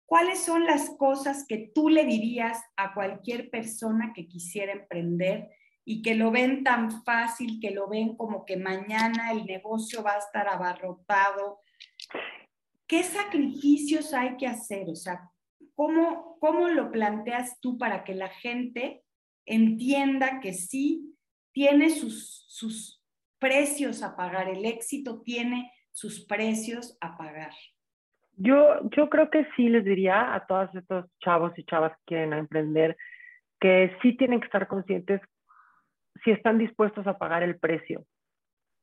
¿Cuáles 0.05 0.43
son 0.43 0.65
las 0.65 0.89
cosas 0.97 1.45
que 1.47 1.71
tú 1.73 1.89
le 1.89 2.05
dirías 2.05 2.61
a 2.75 2.93
cualquier 2.93 3.49
persona 3.49 4.11
que 4.13 4.27
quisiera 4.27 4.73
emprender 4.73 5.49
y 5.85 6.01
que 6.01 6.15
lo 6.15 6.31
ven 6.31 6.63
tan 6.63 7.03
fácil, 7.03 7.59
que 7.61 7.71
lo 7.71 7.87
ven 7.87 8.17
como 8.17 8.45
que 8.45 8.57
mañana 8.57 9.31
el 9.31 9.45
negocio 9.45 10.03
va 10.03 10.15
a 10.15 10.19
estar 10.19 10.49
abarrotado? 10.49 11.61
¿Qué 12.87 13.03
sacrificios 13.03 14.13
hay 14.13 14.37
que 14.37 14.47
hacer? 14.47 14.89
O 14.89 14.95
sea, 14.95 15.29
¿cómo, 15.75 16.37
cómo 16.39 16.67
lo 16.67 16.91
planteas 16.91 17.59
tú 17.61 17.77
para 17.77 18.03
que 18.03 18.15
la 18.15 18.29
gente 18.29 19.03
entienda 19.45 20.39
que 20.39 20.53
sí 20.53 21.15
tiene 21.53 21.89
sus, 21.89 22.45
sus 22.47 23.01
precios 23.39 24.03
a 24.03 24.15
pagar, 24.15 24.47
el 24.49 24.65
éxito 24.65 25.21
tiene 25.23 25.71
sus 25.91 26.25
precios 26.25 26.97
a 27.01 27.17
pagar. 27.17 27.51
Yo, 28.37 28.89
yo 28.95 29.09
creo 29.09 29.29
que 29.29 29.47
sí 29.55 29.67
les 29.67 29.83
diría 29.83 30.33
a 30.33 30.45
todos 30.45 30.73
estos 30.75 31.05
chavos 31.19 31.51
y 31.57 31.63
chavas 31.65 31.91
que 31.91 32.15
quieren 32.15 32.33
emprender 32.33 32.95
que 33.59 33.95
sí 34.01 34.15
tienen 34.15 34.39
que 34.39 34.45
estar 34.45 34.67
conscientes 34.67 35.21
si 36.23 36.31
están 36.31 36.57
dispuestos 36.57 37.05
a 37.07 37.17
pagar 37.17 37.43
el 37.43 37.59
precio. 37.59 38.05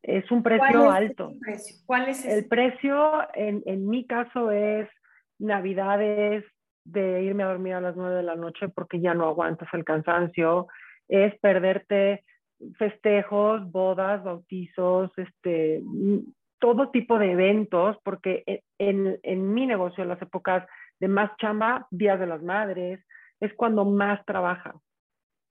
Es 0.02 0.30
un 0.30 0.42
precio 0.42 0.90
alto. 0.90 1.32
Precio? 1.40 1.76
¿Cuál 1.86 2.08
es 2.08 2.24
El 2.24 2.46
precio, 2.46 3.26
en, 3.34 3.62
en 3.66 3.88
mi 3.88 4.06
caso, 4.06 4.50
es 4.50 4.88
navidades, 5.38 6.44
de 6.84 7.22
irme 7.22 7.42
a 7.42 7.48
dormir 7.48 7.74
a 7.74 7.80
las 7.80 7.96
nueve 7.96 8.16
de 8.16 8.22
la 8.22 8.34
noche 8.34 8.68
porque 8.68 9.00
ya 9.00 9.14
no 9.14 9.26
aguantas 9.26 9.68
el 9.72 9.84
cansancio, 9.84 10.68
es 11.08 11.38
perderte 11.40 12.24
festejos, 12.76 13.70
bodas, 13.70 14.24
bautizos, 14.24 15.10
este, 15.16 15.82
todo 16.58 16.90
tipo 16.90 17.18
de 17.18 17.32
eventos, 17.32 17.96
porque 18.02 18.42
e, 18.46 18.62
en, 18.78 19.18
en 19.22 19.52
mi 19.52 19.66
negocio, 19.66 20.02
en 20.02 20.08
las 20.08 20.20
épocas 20.22 20.66
de 20.98 21.08
más 21.08 21.30
chamba, 21.36 21.86
días 21.90 22.18
de 22.18 22.26
las 22.26 22.42
madres, 22.42 23.00
es 23.40 23.52
cuando 23.54 23.84
más 23.84 24.24
trabaja. 24.24 24.74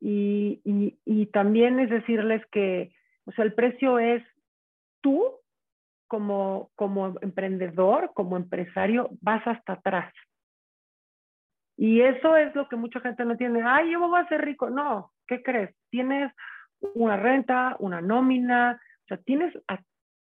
Y, 0.02 0.62
y, 0.66 1.00
y 1.06 1.28
también 1.28 1.80
es 1.80 1.90
decirles 1.90 2.44
que, 2.52 2.92
o 3.26 3.32
sea, 3.32 3.46
el 3.46 3.54
precio 3.54 4.00
es 4.00 4.24
tú 5.08 5.32
como, 6.08 6.70
como 6.76 7.16
emprendedor, 7.22 8.12
como 8.14 8.36
empresario, 8.36 9.10
vas 9.22 9.46
hasta 9.48 9.74
atrás. 9.74 10.14
Y 11.78 12.02
eso 12.02 12.36
es 12.36 12.54
lo 12.56 12.68
que 12.68 12.76
mucha 12.76 13.00
gente 13.00 13.24
no 13.24 13.32
entiende. 13.32 13.62
Ay, 13.64 13.92
yo 13.92 14.00
voy 14.02 14.20
a 14.20 14.28
ser 14.28 14.44
rico. 14.44 14.70
No, 14.70 15.14
¿qué 15.28 15.42
crees? 15.42 15.74
Tienes 15.90 16.34
una 16.82 17.16
renta, 17.16 17.78
una 17.80 18.02
nómina, 18.02 18.82
o 19.04 19.08
sea, 19.08 19.18
tienes 19.18 19.58
a 19.70 19.80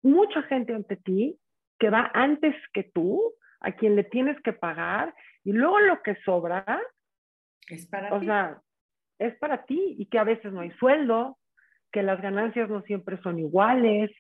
mucha 0.03 0.43
gente 0.45 0.75
ante 0.75 0.97
ti 0.97 1.39
que 1.79 1.91
va 1.91 2.11
antes 2.15 2.55
que 2.73 2.85
tú, 2.85 3.35
a 3.61 3.73
quien 3.73 3.97
le 3.97 4.05
tienes 4.05 4.41
que 4.43 4.55
pagar, 4.55 5.15
y 5.45 5.53
luego 5.53 5.79
lo 5.81 6.01
que 6.03 6.15
sobra, 6.25 6.81
es 7.69 7.87
para 7.87 8.15
o 8.15 8.21
sea, 8.21 8.59
es 9.19 9.37
para 9.37 9.65
ti, 9.65 9.97
y 9.99 10.07
que 10.07 10.19
a 10.19 10.25
veces 10.25 10.53
no 10.53 10.61
hay 10.61 10.71
sueldo, 10.73 11.39
que 11.93 12.03
las 12.03 12.21
ganancias 12.21 12.71
no 12.71 12.83
siempre 12.83 13.21
son 13.23 13.39
iguales, 13.39 14.11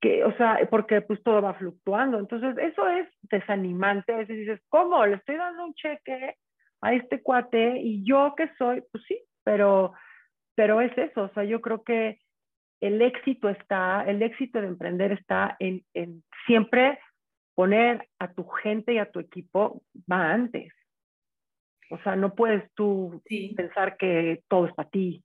que, 0.00 0.24
o 0.24 0.36
sea, 0.36 0.58
porque 0.70 1.00
pues 1.00 1.22
todo 1.22 1.42
va 1.42 1.54
fluctuando. 1.54 2.18
Entonces, 2.18 2.56
eso 2.58 2.88
es 2.88 3.08
desanimante. 3.22 4.12
A 4.12 4.18
veces 4.18 4.36
dices, 4.36 4.60
¿cómo? 4.68 5.04
Le 5.06 5.16
estoy 5.16 5.36
dando 5.36 5.64
un 5.64 5.74
cheque 5.74 6.36
a 6.82 6.94
este 6.94 7.22
cuate 7.22 7.78
y 7.78 8.04
yo 8.04 8.34
que 8.36 8.50
soy, 8.58 8.82
pues 8.92 9.04
sí, 9.08 9.18
pero, 9.44 9.94
pero 10.54 10.80
es 10.80 10.96
eso. 10.96 11.24
O 11.24 11.28
sea, 11.30 11.44
yo 11.44 11.60
creo 11.60 11.82
que 11.82 12.18
el 12.80 13.00
éxito 13.00 13.48
está, 13.48 14.04
el 14.06 14.22
éxito 14.22 14.60
de 14.60 14.68
emprender 14.68 15.12
está 15.12 15.56
en, 15.58 15.82
en 15.94 16.22
siempre 16.46 16.98
poner 17.54 18.06
a 18.18 18.32
tu 18.32 18.46
gente 18.46 18.92
y 18.92 18.98
a 18.98 19.10
tu 19.10 19.18
equipo 19.18 19.82
va 20.10 20.32
antes. 20.32 20.72
O 21.90 21.98
sea, 21.98 22.16
no 22.16 22.34
puedes 22.34 22.70
tú 22.74 23.22
pensar 23.56 23.96
que 23.96 24.42
todo 24.48 24.66
es 24.66 24.74
para 24.74 24.90
ti, 24.90 25.24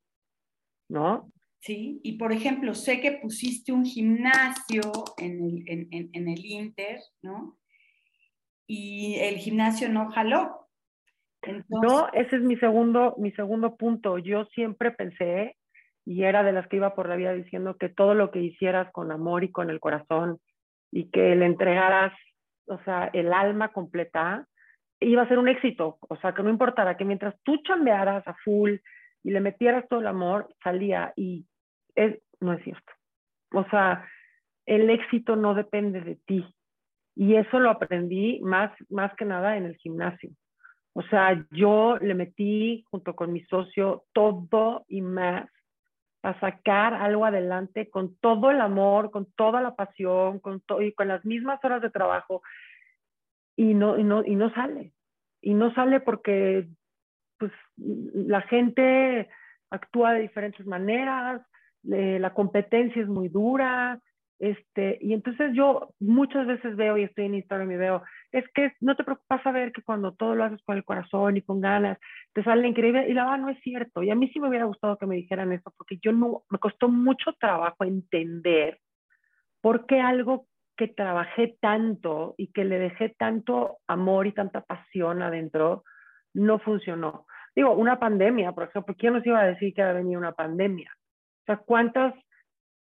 ¿no? 0.89 1.29
¿Sí? 1.61 1.99
Y 2.03 2.17
por 2.17 2.33
ejemplo, 2.33 2.73
sé 2.75 2.99
que 3.01 3.13
pusiste 3.13 3.71
un 3.71 3.85
gimnasio 3.85 4.81
en 5.17 5.43
el, 5.43 5.63
en, 5.67 6.09
en, 6.13 6.27
el 6.27 6.45
Inter, 6.45 6.99
¿no? 7.21 7.57
Y 8.67 9.15
el 9.19 9.35
gimnasio 9.35 9.89
no 9.89 10.09
jaló. 10.11 10.67
No, 11.69 12.09
ese 12.13 12.35
es 12.35 12.41
mi 12.41 12.55
segundo, 12.57 13.15
mi 13.17 13.31
segundo 13.31 13.75
punto. 13.75 14.17
Yo 14.19 14.45
siempre 14.53 14.91
pensé, 14.91 15.57
y 16.05 16.23
era 16.23 16.43
de 16.43 16.51
las 16.51 16.67
que 16.67 16.77
iba 16.77 16.93
por 16.93 17.09
la 17.09 17.15
vida 17.15 17.33
diciendo 17.33 17.77
que 17.77 17.89
todo 17.89 18.13
lo 18.13 18.31
que 18.31 18.39
hicieras 18.39 18.91
con 18.91 19.11
amor 19.11 19.43
y 19.43 19.51
con 19.51 19.69
el 19.69 19.79
corazón 19.79 20.39
y 20.91 21.09
que 21.09 21.35
le 21.35 21.45
entregaras, 21.45 22.13
o 22.65 22.79
sea, 22.83 23.09
el 23.13 23.33
alma 23.33 23.69
completa, 23.69 24.47
iba 24.99 25.23
a 25.23 25.27
ser 25.27 25.39
un 25.39 25.47
éxito. 25.47 25.97
O 26.09 26.15
sea, 26.17 26.33
que 26.33 26.43
no 26.43 26.49
importara, 26.49 26.95
que 26.95 27.05
mientras 27.05 27.35
tú 27.43 27.57
chambearas 27.63 28.27
a 28.27 28.35
full 28.43 28.75
y 29.23 29.31
le 29.31 29.39
metieras 29.41 29.87
todo 29.89 29.99
el 29.99 30.07
amor, 30.07 30.53
salía. 30.63 31.13
Y 31.15 31.45
no 32.39 32.53
es 32.53 32.63
cierto. 32.63 32.91
O 33.53 33.63
sea, 33.65 34.07
el 34.65 34.89
éxito 34.89 35.35
no 35.35 35.53
depende 35.53 36.01
de 36.01 36.15
ti. 36.15 36.45
Y 37.15 37.35
eso 37.35 37.59
lo 37.59 37.69
aprendí 37.69 38.39
más, 38.41 38.71
más 38.89 39.13
que 39.15 39.25
nada 39.25 39.57
en 39.57 39.65
el 39.65 39.75
gimnasio. 39.75 40.31
O 40.93 41.01
sea, 41.03 41.45
yo 41.51 41.97
le 42.01 42.13
metí 42.13 42.83
junto 42.89 43.15
con 43.15 43.31
mi 43.31 43.43
socio 43.45 44.03
todo 44.13 44.85
y 44.87 45.01
más 45.01 45.49
a 46.23 46.39
sacar 46.39 46.93
algo 46.93 47.25
adelante 47.25 47.89
con 47.89 48.15
todo 48.17 48.51
el 48.51 48.61
amor, 48.61 49.09
con 49.09 49.25
toda 49.33 49.61
la 49.61 49.75
pasión, 49.75 50.39
con 50.39 50.61
y 50.81 50.91
con 50.93 51.07
las 51.07 51.25
mismas 51.25 51.63
horas 51.63 51.81
de 51.81 51.89
trabajo 51.89 52.43
y 53.55 53.73
no, 53.73 53.97
y 53.97 54.03
no, 54.03 54.23
y 54.23 54.35
no 54.35 54.53
sale. 54.53 54.93
Y 55.41 55.53
no 55.53 55.73
sale 55.73 55.99
porque 55.99 56.67
pues, 57.37 57.51
la 57.77 58.41
gente 58.41 59.29
actúa 59.71 60.13
de 60.13 60.21
diferentes 60.21 60.65
maneras, 60.65 61.41
eh, 61.91 62.19
la 62.19 62.33
competencia 62.33 63.01
es 63.01 63.07
muy 63.07 63.29
dura, 63.29 63.99
este, 64.41 64.97
y 65.01 65.13
entonces 65.13 65.51
yo 65.53 65.93
muchas 65.99 66.47
veces 66.47 66.75
veo 66.75 66.97
y 66.97 67.03
estoy 67.03 67.25
en 67.25 67.35
Instagram 67.35 67.71
y 67.73 67.77
veo, 67.77 68.01
es 68.31 68.43
que 68.55 68.73
no 68.79 68.95
te 68.95 69.03
preocupas 69.03 69.43
saber 69.43 69.71
que 69.71 69.83
cuando 69.83 70.13
todo 70.13 70.33
lo 70.33 70.43
haces 70.43 70.59
con 70.63 70.75
el 70.75 70.83
corazón 70.83 71.37
y 71.37 71.43
con 71.43 71.61
ganas, 71.61 71.99
te 72.33 72.43
sale 72.43 72.67
increíble. 72.67 73.07
Y 73.07 73.13
la 73.13 73.25
verdad 73.25 73.37
no 73.37 73.49
es 73.49 73.59
cierto. 73.61 74.01
Y 74.01 74.09
a 74.09 74.15
mí 74.15 74.29
sí 74.29 74.39
me 74.39 74.49
hubiera 74.49 74.65
gustado 74.65 74.97
que 74.97 75.05
me 75.05 75.15
dijeran 75.15 75.51
eso, 75.51 75.71
porque 75.77 75.99
yo 76.01 76.11
me 76.11 76.57
costó 76.57 76.89
mucho 76.89 77.33
trabajo 77.39 77.83
entender 77.83 78.79
por 79.61 79.85
qué 79.85 80.01
algo 80.01 80.47
que 80.75 80.87
trabajé 80.87 81.55
tanto 81.61 82.33
y 82.35 82.47
que 82.47 82.65
le 82.65 82.79
dejé 82.79 83.09
tanto 83.09 83.77
amor 83.85 84.25
y 84.25 84.31
tanta 84.31 84.61
pasión 84.61 85.21
adentro 85.21 85.83
no 86.33 86.57
funcionó. 86.57 87.27
Digo, 87.55 87.73
una 87.73 87.99
pandemia, 87.99 88.53
por 88.53 88.63
ejemplo, 88.63 88.95
¿quién 88.97 89.13
nos 89.13 89.23
iba 89.23 89.39
a 89.39 89.45
decir 89.45 89.71
que 89.75 89.83
había 89.83 90.01
venido 90.01 90.19
una 90.19 90.31
pandemia? 90.31 90.91
O 91.41 91.45
sea, 91.45 91.57
¿cuántas 91.57 92.13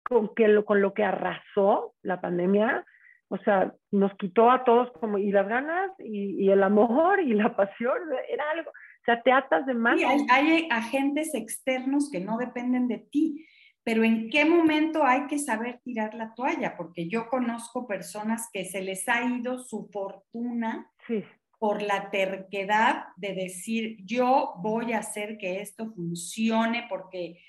con, 0.03 0.35
que 0.35 0.49
lo, 0.49 0.65
con 0.65 0.81
lo 0.81 0.95
que 0.95 1.05
arrasó 1.05 1.95
la 2.03 2.21
pandemia? 2.21 2.85
O 3.29 3.39
sea, 3.39 3.73
nos 3.93 4.13
quitó 4.17 4.51
a 4.51 4.65
todos 4.65 4.91
como, 4.93 5.19
y 5.19 5.31
las 5.31 5.49
ganas, 5.49 5.93
y, 5.99 6.45
y 6.45 6.51
el 6.51 6.63
amor, 6.63 7.21
y 7.21 7.35
la 7.35 7.55
pasión, 7.57 7.99
era 8.29 8.51
algo, 8.51 8.71
o 8.71 9.05
sea, 9.05 9.23
te 9.23 9.33
atas 9.33 9.67
de 9.67 9.75
más. 9.75 9.99
hay, 10.03 10.27
hay 10.29 10.69
agentes 10.71 11.35
externos 11.35 12.11
que 12.11 12.21
no 12.21 12.37
dependen 12.37 12.87
de 12.87 12.99
ti, 12.99 13.47
pero 13.83 14.05
¿en 14.05 14.29
qué 14.29 14.45
momento 14.45 15.05
hay 15.05 15.27
que 15.27 15.39
saber 15.39 15.81
tirar 15.83 16.15
la 16.15 16.35
toalla? 16.35 16.77
Porque 16.77 17.09
yo 17.09 17.29
conozco 17.29 17.87
personas 17.87 18.49
que 18.53 18.67
se 18.67 18.83
les 18.83 19.09
ha 19.09 19.25
ido 19.25 19.59
su 19.59 19.89
fortuna 19.91 20.91
sí. 21.07 21.25
por 21.59 21.81
la 21.81 22.11
terquedad 22.11 23.05
de 23.17 23.35
decir, 23.35 23.97
yo 24.05 24.53
voy 24.59 24.93
a 24.93 24.99
hacer 24.99 25.39
que 25.39 25.61
esto 25.61 25.91
funcione 25.95 26.87
porque 26.91 27.41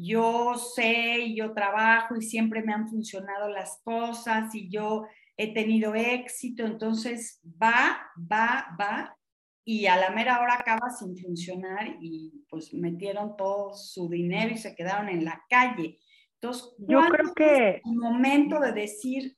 yo 0.00 0.54
sé 0.54 1.18
y 1.18 1.36
yo 1.36 1.52
trabajo 1.52 2.14
y 2.16 2.22
siempre 2.22 2.62
me 2.62 2.72
han 2.72 2.88
funcionado 2.88 3.48
las 3.48 3.80
cosas 3.82 4.54
y 4.54 4.70
yo 4.70 5.06
he 5.36 5.52
tenido 5.52 5.94
éxito, 5.94 6.64
entonces 6.64 7.40
va, 7.60 8.00
va, 8.16 8.76
va 8.80 9.16
y 9.64 9.86
a 9.86 9.96
la 9.96 10.10
mera 10.10 10.40
hora 10.40 10.54
acaba 10.54 10.88
sin 10.90 11.16
funcionar 11.16 11.96
y 12.00 12.44
pues 12.48 12.72
metieron 12.72 13.36
todo 13.36 13.74
su 13.74 14.08
dinero 14.08 14.54
y 14.54 14.56
se 14.56 14.74
quedaron 14.74 15.08
en 15.08 15.24
la 15.24 15.44
calle. 15.50 15.98
Entonces, 16.40 16.74
yo 16.78 17.00
creo 17.00 17.34
que 17.34 17.68
es 17.68 17.82
el 17.84 17.96
momento 17.96 18.60
de 18.60 18.72
decir 18.72 19.36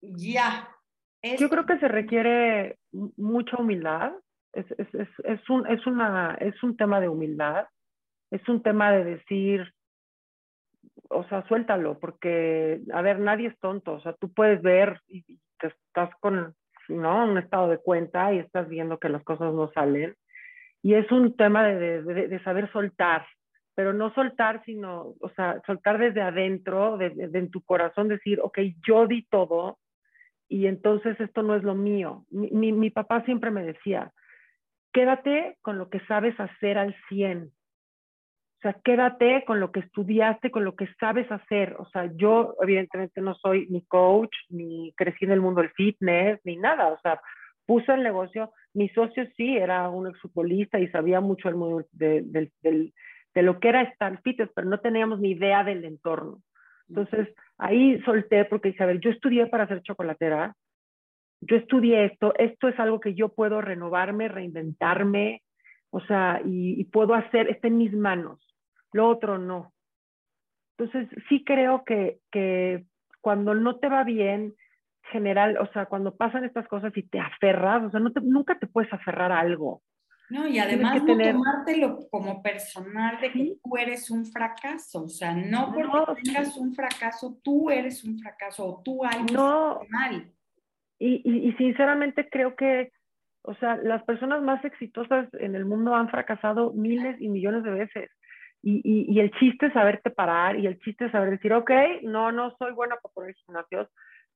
ya. 0.00 0.68
Yo 1.38 1.48
creo 1.48 1.66
que 1.66 1.78
se 1.78 1.88
requiere 1.88 2.78
mucha 3.16 3.56
humildad. 3.56 4.12
Es, 4.52 4.66
es, 4.78 4.94
es, 4.94 5.08
es, 5.24 5.50
un, 5.50 5.66
es, 5.66 5.84
una, 5.86 6.36
es 6.38 6.62
un 6.62 6.76
tema 6.76 7.00
de 7.00 7.08
humildad. 7.08 7.66
Es 8.30 8.46
un 8.48 8.62
tema 8.62 8.92
de 8.92 9.04
decir, 9.04 9.74
o 11.16 11.24
sea, 11.28 11.46
suéltalo, 11.46 11.98
porque, 11.98 12.80
a 12.92 13.02
ver, 13.02 13.18
nadie 13.20 13.48
es 13.48 13.58
tonto, 13.58 13.92
o 13.94 14.00
sea, 14.00 14.12
tú 14.14 14.32
puedes 14.32 14.62
ver 14.62 15.00
y 15.08 15.22
te 15.58 15.68
estás 15.68 16.10
con, 16.20 16.54
¿no? 16.88 17.24
Un 17.24 17.38
estado 17.38 17.68
de 17.68 17.78
cuenta 17.78 18.32
y 18.32 18.38
estás 18.38 18.68
viendo 18.68 18.98
que 18.98 19.08
las 19.08 19.22
cosas 19.22 19.52
no 19.54 19.70
salen. 19.72 20.14
Y 20.82 20.94
es 20.94 21.10
un 21.10 21.36
tema 21.36 21.66
de, 21.66 22.02
de, 22.02 22.28
de 22.28 22.42
saber 22.42 22.70
soltar, 22.72 23.26
pero 23.74 23.92
no 23.92 24.12
soltar, 24.14 24.62
sino, 24.64 25.14
o 25.20 25.28
sea, 25.34 25.60
soltar 25.66 25.98
desde 25.98 26.20
adentro, 26.20 26.96
de, 26.98 27.10
de, 27.10 27.38
en 27.38 27.50
tu 27.50 27.62
corazón, 27.62 28.08
decir, 28.08 28.40
ok, 28.42 28.58
yo 28.86 29.06
di 29.06 29.26
todo 29.30 29.78
y 30.48 30.66
entonces 30.66 31.18
esto 31.20 31.42
no 31.42 31.56
es 31.56 31.62
lo 31.62 31.74
mío. 31.74 32.26
Mi, 32.30 32.50
mi, 32.50 32.72
mi 32.72 32.90
papá 32.90 33.22
siempre 33.24 33.50
me 33.50 33.64
decía, 33.64 34.12
quédate 34.92 35.56
con 35.62 35.78
lo 35.78 35.88
que 35.88 36.00
sabes 36.00 36.38
hacer 36.38 36.78
al 36.78 36.94
100, 37.08 37.50
o 38.64 38.66
sea, 38.66 38.80
quédate 38.82 39.44
con 39.44 39.60
lo 39.60 39.70
que 39.70 39.80
estudiaste, 39.80 40.50
con 40.50 40.64
lo 40.64 40.74
que 40.74 40.88
sabes 40.98 41.30
hacer. 41.30 41.76
O 41.78 41.86
sea, 41.90 42.10
yo 42.16 42.54
evidentemente 42.62 43.20
no 43.20 43.34
soy 43.34 43.66
ni 43.68 43.82
coach, 43.82 44.34
ni 44.48 44.94
crecí 44.96 45.26
en 45.26 45.32
el 45.32 45.42
mundo 45.42 45.60
del 45.60 45.70
fitness, 45.72 46.40
ni 46.44 46.56
nada. 46.56 46.88
O 46.88 46.98
sea, 47.00 47.20
puse 47.66 47.92
el 47.92 48.02
negocio. 48.02 48.52
Mi 48.72 48.88
socio 48.88 49.26
sí 49.36 49.54
era 49.54 49.90
un 49.90 50.06
exfutbolista 50.06 50.80
y 50.80 50.88
sabía 50.88 51.20
mucho 51.20 51.50
el 51.50 51.56
mundo 51.56 51.84
del, 51.92 52.50
del, 52.62 52.94
de 53.34 53.42
lo 53.42 53.60
que 53.60 53.68
era 53.68 53.92
Starfitters, 53.92 54.50
pero 54.54 54.66
no 54.66 54.80
teníamos 54.80 55.20
ni 55.20 55.32
idea 55.32 55.62
del 55.62 55.84
entorno. 55.84 56.38
Entonces, 56.88 57.34
ahí 57.58 58.00
solté 58.00 58.46
porque 58.46 58.70
dije, 58.70 58.82
a 58.82 58.86
ver, 58.86 59.00
yo 59.00 59.10
estudié 59.10 59.46
para 59.46 59.68
ser 59.68 59.82
chocolatera, 59.82 60.54
yo 61.42 61.56
estudié 61.56 62.06
esto, 62.06 62.32
esto 62.38 62.68
es 62.68 62.80
algo 62.80 62.98
que 62.98 63.12
yo 63.12 63.28
puedo 63.28 63.60
renovarme, 63.60 64.28
reinventarme, 64.28 65.42
o 65.90 66.00
sea, 66.00 66.40
y, 66.42 66.80
y 66.80 66.84
puedo 66.84 67.12
hacer, 67.12 67.50
está 67.50 67.68
en 67.68 67.76
mis 67.76 67.92
manos, 67.92 68.53
lo 68.94 69.08
otro 69.08 69.38
no. 69.38 69.72
Entonces, 70.78 71.08
sí 71.28 71.44
creo 71.44 71.84
que, 71.84 72.20
que 72.30 72.84
cuando 73.20 73.54
no 73.54 73.76
te 73.76 73.88
va 73.88 74.04
bien, 74.04 74.54
general, 75.10 75.58
o 75.58 75.66
sea, 75.72 75.86
cuando 75.86 76.16
pasan 76.16 76.44
estas 76.44 76.66
cosas 76.68 76.96
y 76.96 77.02
te 77.02 77.18
aferras, 77.18 77.82
o 77.82 77.90
sea, 77.90 78.00
no 78.00 78.12
te, 78.12 78.20
nunca 78.20 78.56
te 78.58 78.68
puedes 78.68 78.92
aferrar 78.92 79.32
a 79.32 79.40
algo. 79.40 79.82
No, 80.30 80.46
y 80.46 80.58
además 80.58 81.02
no 81.02 81.16
tomártelo 81.16 82.08
como 82.08 82.42
personal 82.42 83.20
de 83.20 83.30
que 83.30 83.56
tú 83.62 83.76
eres 83.76 84.10
un 84.10 84.24
fracaso, 84.24 85.04
o 85.04 85.08
sea, 85.08 85.34
no 85.34 85.72
porque 85.74 86.22
tengas 86.22 86.56
un 86.56 86.74
fracaso, 86.74 87.38
tú 87.42 87.70
eres 87.70 88.04
un 88.04 88.18
fracaso 88.18 88.64
o 88.64 88.82
tú 88.82 89.04
algo 89.04 89.26
no. 89.34 89.80
mal. 89.90 90.32
Y, 90.98 91.20
y, 91.24 91.48
y, 91.48 91.52
sinceramente 91.54 92.28
creo 92.30 92.56
que, 92.56 92.92
o 93.42 93.54
sea, 93.56 93.76
las 93.76 94.02
personas 94.04 94.40
más 94.42 94.64
exitosas 94.64 95.28
en 95.34 95.56
el 95.56 95.66
mundo 95.66 95.94
han 95.94 96.08
fracasado 96.08 96.72
miles 96.72 97.20
y 97.20 97.28
millones 97.28 97.64
de 97.64 97.70
veces. 97.70 98.10
Y, 98.66 98.80
y, 98.82 99.12
y, 99.12 99.20
el 99.20 99.30
chiste 99.32 99.66
es 99.66 99.74
saberte 99.74 100.08
parar 100.08 100.58
y 100.58 100.66
el 100.66 100.78
chiste 100.80 101.04
es 101.04 101.12
saber 101.12 101.28
decir, 101.28 101.52
ok, 101.52 101.70
no, 102.02 102.32
no 102.32 102.56
soy 102.58 102.72
buena 102.72 102.96
para 102.96 103.12
poner 103.12 103.34
gimnasios, 103.34 103.88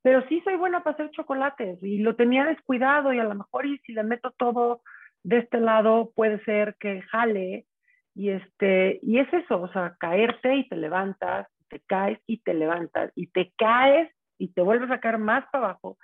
pero 0.02 0.22
sí 0.28 0.42
soy 0.44 0.56
buena 0.56 0.82
para 0.82 0.94
hacer 0.94 1.10
chocolates 1.12 1.82
y 1.82 1.98
lo 1.98 2.14
tenía 2.14 2.44
descuidado 2.44 3.12
y 3.12 3.18
a 3.18 3.24
lo 3.24 3.34
mejor 3.34 3.64
y 3.64 3.78
si 3.78 3.92
le 3.92 4.02
meto 4.02 4.30
todo 4.36 4.82
de 5.22 5.38
este 5.38 5.60
lado 5.60 6.12
puede 6.14 6.44
ser 6.44 6.76
que 6.78 7.02
jale 7.02 7.66
y 8.14 8.30
este 8.30 9.00
y 9.02 9.18
es 9.18 9.32
eso, 9.32 9.62
o 9.62 9.72
sea, 9.72 9.96
caerte 9.98 10.56
y 10.56 10.68
te 10.68 10.76
levantas, 10.76 11.48
te 11.68 11.80
caes 11.80 12.18
y 12.26 12.38
te 12.38 12.54
levantas 12.54 13.12
y 13.14 13.28
te 13.28 13.52
caes 13.56 14.10
y 14.38 14.48
te 14.52 14.60
vuelves 14.60 14.90
a 14.90 15.00
caer 15.00 15.18
más 15.18 15.44
para 15.50 15.64
abajo 15.64 15.98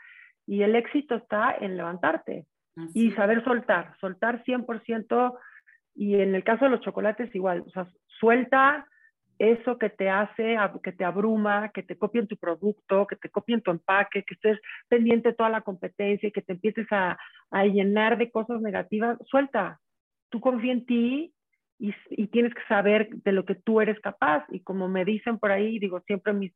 y 0.46 0.62
el 0.62 0.74
éxito 0.76 1.14
está 1.14 1.56
en 1.60 1.76
levantarte 1.76 2.46
y 2.92 3.12
saber 3.12 3.44
soltar, 3.44 3.96
soltar 4.00 4.42
100% 4.44 5.38
y 5.94 6.16
en 6.16 6.34
el 6.34 6.42
caso 6.42 6.64
de 6.64 6.72
los 6.72 6.80
chocolates 6.80 7.32
igual, 7.34 7.62
o 7.66 7.70
sea, 7.70 7.86
suelta 8.24 8.86
eso 9.38 9.78
que 9.78 9.90
te 9.90 10.08
hace, 10.08 10.56
que 10.82 10.92
te 10.92 11.04
abruma, 11.04 11.70
que 11.74 11.82
te 11.82 11.98
copien 11.98 12.26
tu 12.26 12.36
producto, 12.36 13.06
que 13.06 13.16
te 13.16 13.28
copien 13.28 13.60
tu 13.60 13.70
empaque, 13.70 14.22
que 14.22 14.34
estés 14.34 14.58
pendiente 14.88 15.32
toda 15.32 15.50
la 15.50 15.60
competencia 15.60 16.28
y 16.28 16.32
que 16.32 16.42
te 16.42 16.52
empieces 16.52 16.86
a, 16.90 17.18
llenar 17.64 18.16
de 18.16 18.30
cosas 18.30 18.60
negativas, 18.60 19.18
suelta. 19.26 19.80
Tú 20.30 20.40
confía 20.40 20.72
en 20.72 20.86
ti 20.86 21.34
y, 21.78 21.92
tienes 22.28 22.54
que 22.54 22.62
saber 22.68 23.08
de 23.10 23.32
lo 23.32 23.44
que 23.44 23.54
tú 23.54 23.80
eres 23.80 23.98
capaz. 24.00 24.44
Y 24.50 24.60
como 24.60 24.88
me 24.88 25.04
dicen 25.04 25.38
por 25.38 25.50
ahí, 25.50 25.78
digo 25.78 26.00
siempre 26.06 26.32
mis, 26.32 26.52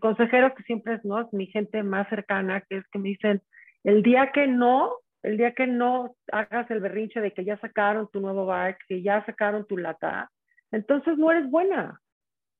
consejeros, 0.00 0.52
que 0.56 0.64
siempre 0.64 0.94
es, 0.94 1.04
¿no? 1.04 1.28
mi 1.32 1.46
gente 1.46 1.82
más 1.82 2.08
cercana, 2.08 2.62
que 2.62 2.78
es 2.78 2.88
que 2.88 2.98
me 2.98 3.10
dicen, 3.10 3.40
el 3.84 4.02
día 4.02 4.32
que 4.32 4.48
no, 4.48 4.96
el 5.22 5.36
día 5.36 5.52
que 5.52 5.66
no 5.66 6.16
hagas 6.32 6.68
el 6.70 6.80
berrinche 6.80 7.20
de 7.20 7.32
que 7.32 7.44
ya 7.44 7.56
sacaron 7.58 8.08
tu 8.10 8.20
nuevo 8.20 8.46
bar, 8.46 8.78
que 8.88 9.00
ya 9.02 9.24
sacaron 9.26 9.66
tu 9.66 9.76
lata, 9.76 10.30
entonces 10.76 11.16
no 11.18 11.30
eres 11.30 11.50
buena. 11.50 12.00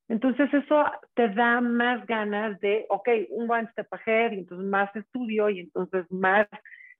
Entonces 0.08 0.52
eso 0.54 0.84
te 1.14 1.28
da 1.30 1.60
más 1.60 2.06
ganas 2.06 2.58
de, 2.60 2.86
ok, 2.88 3.08
un 3.30 3.50
one 3.50 3.68
step 3.72 3.88
ahead, 3.90 4.32
y 4.32 4.38
entonces 4.38 4.66
más 4.66 4.94
estudio 4.94 5.50
y 5.50 5.60
entonces 5.60 6.06
más 6.10 6.46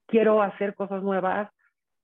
quiero 0.07 0.43
hacer 0.43 0.75
cosas 0.75 1.03
nuevas 1.03 1.51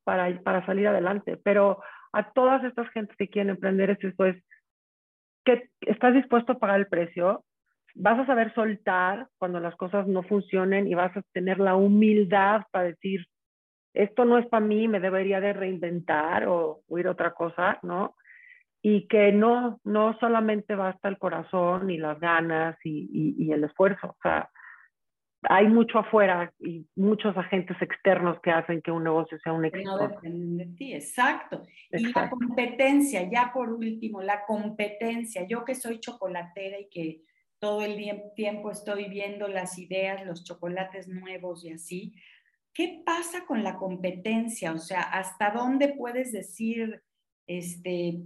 para, 0.04 0.40
para 0.42 0.64
salir 0.64 0.86
adelante. 0.88 1.36
Pero 1.42 1.82
a 2.12 2.32
todas 2.32 2.62
estas 2.64 2.88
gentes 2.90 3.16
que 3.16 3.28
quieren 3.28 3.50
emprender 3.50 3.90
es 3.90 4.04
eso, 4.04 4.24
es 4.24 4.42
que 5.44 5.68
estás 5.80 6.14
dispuesto 6.14 6.52
a 6.52 6.58
pagar 6.58 6.78
el 6.78 6.86
precio, 6.86 7.44
vas 7.94 8.18
a 8.18 8.26
saber 8.26 8.54
soltar 8.54 9.26
cuando 9.38 9.58
las 9.60 9.74
cosas 9.76 10.06
no 10.06 10.22
funcionen 10.22 10.86
y 10.86 10.94
vas 10.94 11.16
a 11.16 11.22
tener 11.32 11.58
la 11.58 11.74
humildad 11.74 12.62
para 12.70 12.84
decir, 12.86 13.26
esto 13.92 14.24
no 14.24 14.38
es 14.38 14.46
para 14.46 14.64
mí, 14.64 14.88
me 14.88 15.00
debería 15.00 15.40
de 15.40 15.52
reinventar 15.52 16.46
o, 16.46 16.80
o 16.88 16.98
ir 16.98 17.08
a 17.08 17.10
otra 17.10 17.32
cosa, 17.32 17.78
¿no? 17.82 18.14
Y 18.82 19.06
que 19.06 19.30
no, 19.30 19.80
no 19.84 20.18
solamente 20.18 20.74
basta 20.74 21.08
el 21.08 21.16
corazón 21.16 21.88
y 21.88 21.98
las 21.98 22.18
ganas 22.18 22.76
y, 22.82 23.34
y, 23.38 23.52
el 23.52 23.62
esfuerzo. 23.62 24.08
O 24.08 24.16
sea, 24.20 24.50
hay 25.42 25.68
mucho 25.68 26.00
afuera 26.00 26.52
y 26.58 26.84
muchos 26.96 27.36
agentes 27.36 27.76
externos 27.80 28.40
que 28.42 28.50
hacen 28.50 28.82
que 28.82 28.90
un 28.90 29.04
negocio 29.04 29.38
sea 29.38 29.52
un 29.52 29.64
éxito. 29.64 29.88
No 29.88 30.08
dependen 30.08 30.56
de 30.56 30.66
ti, 30.76 30.94
exacto. 30.94 31.62
Y 31.92 32.12
la 32.12 32.28
competencia, 32.28 33.30
ya 33.30 33.52
por 33.54 33.72
último, 33.72 34.20
la 34.20 34.44
competencia. 34.46 35.46
Yo 35.46 35.64
que 35.64 35.76
soy 35.76 36.00
chocolatera 36.00 36.80
y 36.80 36.88
que 36.88 37.22
todo 37.60 37.82
el 37.82 37.96
tiempo 38.34 38.72
estoy 38.72 39.08
viendo 39.08 39.46
las 39.46 39.78
ideas, 39.78 40.26
los 40.26 40.42
chocolates 40.42 41.06
nuevos 41.06 41.64
y 41.64 41.70
así. 41.70 42.14
¿Qué 42.74 43.02
pasa 43.06 43.44
con 43.46 43.62
la 43.62 43.76
competencia? 43.76 44.72
O 44.72 44.78
sea, 44.78 45.02
¿hasta 45.02 45.50
dónde 45.50 45.94
puedes 45.96 46.32
decir, 46.32 47.00
este, 47.46 48.22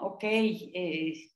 ok, 0.00 0.22
eh, 0.22 1.30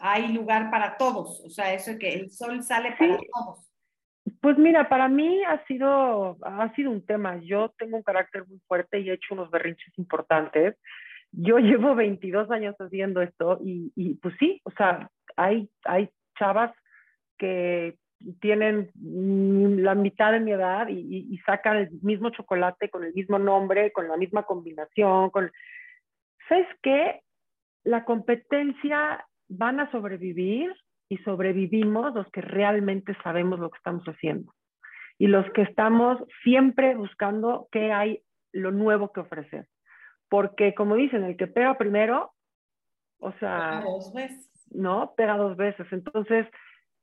hay 0.00 0.32
lugar 0.32 0.70
para 0.70 0.96
todos, 0.96 1.40
o 1.44 1.50
sea, 1.50 1.72
eso 1.72 1.98
que 1.98 2.12
el 2.12 2.30
sol 2.30 2.62
sale 2.62 2.94
para 2.98 3.18
todos. 3.18 3.66
Pues 4.40 4.58
mira, 4.58 4.88
para 4.88 5.08
mí 5.08 5.42
ha 5.44 5.64
sido, 5.66 6.36
ha 6.42 6.74
sido 6.74 6.90
un 6.90 7.04
tema. 7.04 7.40
Yo 7.42 7.72
tengo 7.78 7.96
un 7.96 8.02
carácter 8.02 8.46
muy 8.46 8.58
fuerte 8.66 8.98
y 8.98 9.08
he 9.08 9.14
hecho 9.14 9.34
unos 9.34 9.50
berrinches 9.50 9.96
importantes. 9.98 10.76
Yo 11.32 11.58
llevo 11.58 11.94
22 11.94 12.50
años 12.50 12.74
haciendo 12.78 13.22
esto 13.22 13.58
y, 13.62 13.92
y 13.94 14.14
pues 14.14 14.34
sí, 14.38 14.60
o 14.64 14.70
sea, 14.72 15.10
hay, 15.36 15.70
hay 15.84 16.10
chavas 16.38 16.72
que 17.38 17.96
tienen 18.40 18.90
la 18.94 19.94
mitad 19.94 20.32
de 20.32 20.40
mi 20.40 20.52
edad 20.52 20.88
y, 20.88 21.26
y, 21.30 21.38
sacan 21.38 21.76
el 21.76 21.90
mismo 22.00 22.30
chocolate 22.30 22.88
con 22.88 23.04
el 23.04 23.12
mismo 23.12 23.38
nombre, 23.38 23.92
con 23.92 24.08
la 24.08 24.16
misma 24.16 24.44
combinación, 24.44 25.28
con... 25.30 25.52
¿Sabes 26.48 26.66
qué? 26.82 27.20
La 27.86 28.04
competencia 28.04 29.24
van 29.48 29.78
a 29.78 29.90
sobrevivir 29.92 30.74
y 31.08 31.18
sobrevivimos 31.18 32.12
los 32.14 32.28
que 32.32 32.40
realmente 32.40 33.16
sabemos 33.22 33.60
lo 33.60 33.70
que 33.70 33.78
estamos 33.78 34.04
haciendo 34.06 34.52
y 35.18 35.28
los 35.28 35.48
que 35.52 35.62
estamos 35.62 36.18
siempre 36.42 36.96
buscando 36.96 37.68
qué 37.70 37.92
hay 37.92 38.22
lo 38.52 38.72
nuevo 38.72 39.12
que 39.12 39.20
ofrecer. 39.20 39.68
Porque 40.28 40.74
como 40.74 40.96
dicen, 40.96 41.22
el 41.22 41.36
que 41.36 41.46
pega 41.46 41.78
primero, 41.78 42.32
o 43.20 43.32
sea, 43.34 43.78
pega 43.78 43.84
dos 43.84 44.12
veces. 44.12 44.66
¿no? 44.72 45.14
Pega 45.16 45.36
dos 45.36 45.56
veces. 45.56 45.86
Entonces, 45.92 46.44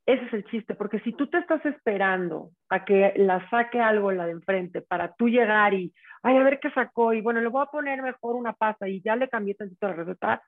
ese 0.04 0.22
es 0.26 0.34
el 0.34 0.44
chiste, 0.44 0.74
porque 0.74 1.00
si 1.00 1.14
tú 1.14 1.28
te 1.28 1.38
estás 1.38 1.64
esperando 1.64 2.50
a 2.68 2.84
que 2.84 3.14
la 3.16 3.48
saque 3.48 3.80
algo 3.80 4.12
la 4.12 4.26
de 4.26 4.32
enfrente 4.32 4.82
para 4.82 5.14
tú 5.14 5.30
llegar 5.30 5.72
y, 5.72 5.94
ay, 6.22 6.36
a 6.36 6.42
ver 6.42 6.60
qué 6.60 6.70
sacó, 6.72 7.14
y 7.14 7.22
bueno, 7.22 7.40
le 7.40 7.48
voy 7.48 7.62
a 7.62 7.70
poner 7.70 8.02
mejor 8.02 8.36
una 8.36 8.52
pasta 8.52 8.86
y 8.86 9.00
ya 9.00 9.16
le 9.16 9.30
cambié 9.30 9.54
tantito 9.54 9.88
la 9.88 9.94
receta, 9.94 10.42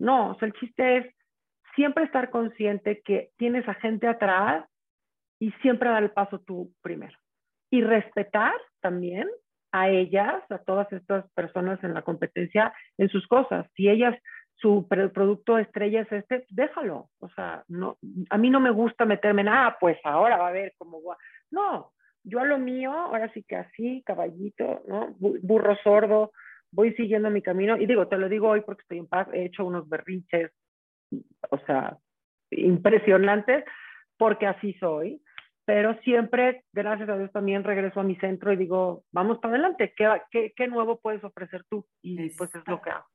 no, 0.00 0.30
o 0.30 0.34
sea, 0.36 0.48
el 0.48 0.54
chiste 0.54 0.96
es 0.96 1.14
siempre 1.76 2.04
estar 2.04 2.30
consciente 2.30 3.02
que 3.02 3.30
tienes 3.36 3.68
a 3.68 3.74
gente 3.74 4.08
atrás 4.08 4.66
y 5.38 5.52
siempre 5.62 5.90
dar 5.90 6.02
el 6.02 6.10
paso 6.10 6.40
tú 6.40 6.72
primero. 6.82 7.16
Y 7.70 7.82
respetar 7.82 8.54
también 8.80 9.28
a 9.72 9.88
ellas, 9.88 10.42
a 10.50 10.58
todas 10.58 10.90
estas 10.92 11.30
personas 11.32 11.82
en 11.84 11.94
la 11.94 12.02
competencia, 12.02 12.72
en 12.98 13.08
sus 13.08 13.26
cosas. 13.28 13.66
Si 13.76 13.88
ellas, 13.88 14.18
su 14.56 14.88
producto 14.88 15.58
estrella 15.58 16.00
es 16.00 16.12
este, 16.12 16.44
déjalo. 16.48 17.10
O 17.20 17.28
sea, 17.30 17.62
no, 17.68 17.98
a 18.30 18.38
mí 18.38 18.50
no 18.50 18.58
me 18.58 18.70
gusta 18.70 19.04
meterme 19.04 19.42
en, 19.42 19.48
ah, 19.48 19.76
pues 19.78 19.98
ahora 20.02 20.38
va 20.38 20.48
a 20.48 20.52
ver 20.52 20.72
cómo 20.78 21.02
va. 21.02 21.16
No, 21.50 21.92
yo 22.24 22.40
a 22.40 22.44
lo 22.44 22.58
mío, 22.58 22.92
ahora 22.92 23.32
sí 23.32 23.44
que 23.46 23.56
así, 23.56 24.02
caballito, 24.04 24.82
¿no? 24.88 25.14
Burro 25.18 25.76
sordo, 25.84 26.32
voy 26.72 26.94
siguiendo 26.94 27.30
mi 27.30 27.42
camino 27.42 27.76
y 27.76 27.86
digo, 27.86 28.08
te 28.08 28.18
lo 28.18 28.28
digo 28.28 28.48
hoy 28.48 28.60
porque 28.62 28.82
estoy 28.82 28.98
en 28.98 29.06
paz, 29.06 29.28
he 29.32 29.44
hecho 29.46 29.64
unos 29.64 29.88
berrinches, 29.88 30.52
o 31.50 31.58
sea, 31.66 31.98
impresionantes, 32.50 33.64
porque 34.16 34.46
así 34.46 34.74
soy, 34.74 35.22
pero 35.64 35.94
siempre, 36.02 36.64
gracias 36.72 37.08
a 37.08 37.16
Dios, 37.16 37.32
también 37.32 37.64
regreso 37.64 38.00
a 38.00 38.04
mi 38.04 38.16
centro 38.16 38.52
y 38.52 38.56
digo, 38.56 39.04
vamos 39.12 39.38
para 39.38 39.54
adelante, 39.54 39.94
¿qué, 39.96 40.08
qué, 40.30 40.52
qué 40.56 40.68
nuevo 40.68 41.00
puedes 41.00 41.22
ofrecer 41.24 41.64
tú? 41.68 41.86
Y 42.02 42.30
pues 42.30 42.54
es 42.54 42.62
lo 42.66 42.80
que 42.80 42.90
hago. 42.90 43.06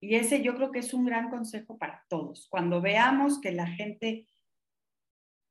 Y 0.00 0.14
ese 0.16 0.42
yo 0.42 0.54
creo 0.54 0.70
que 0.70 0.80
es 0.80 0.92
un 0.92 1.06
gran 1.06 1.30
consejo 1.30 1.78
para 1.78 2.04
todos. 2.08 2.48
Cuando 2.50 2.82
veamos 2.82 3.40
que 3.40 3.52
la 3.52 3.66
gente, 3.66 4.26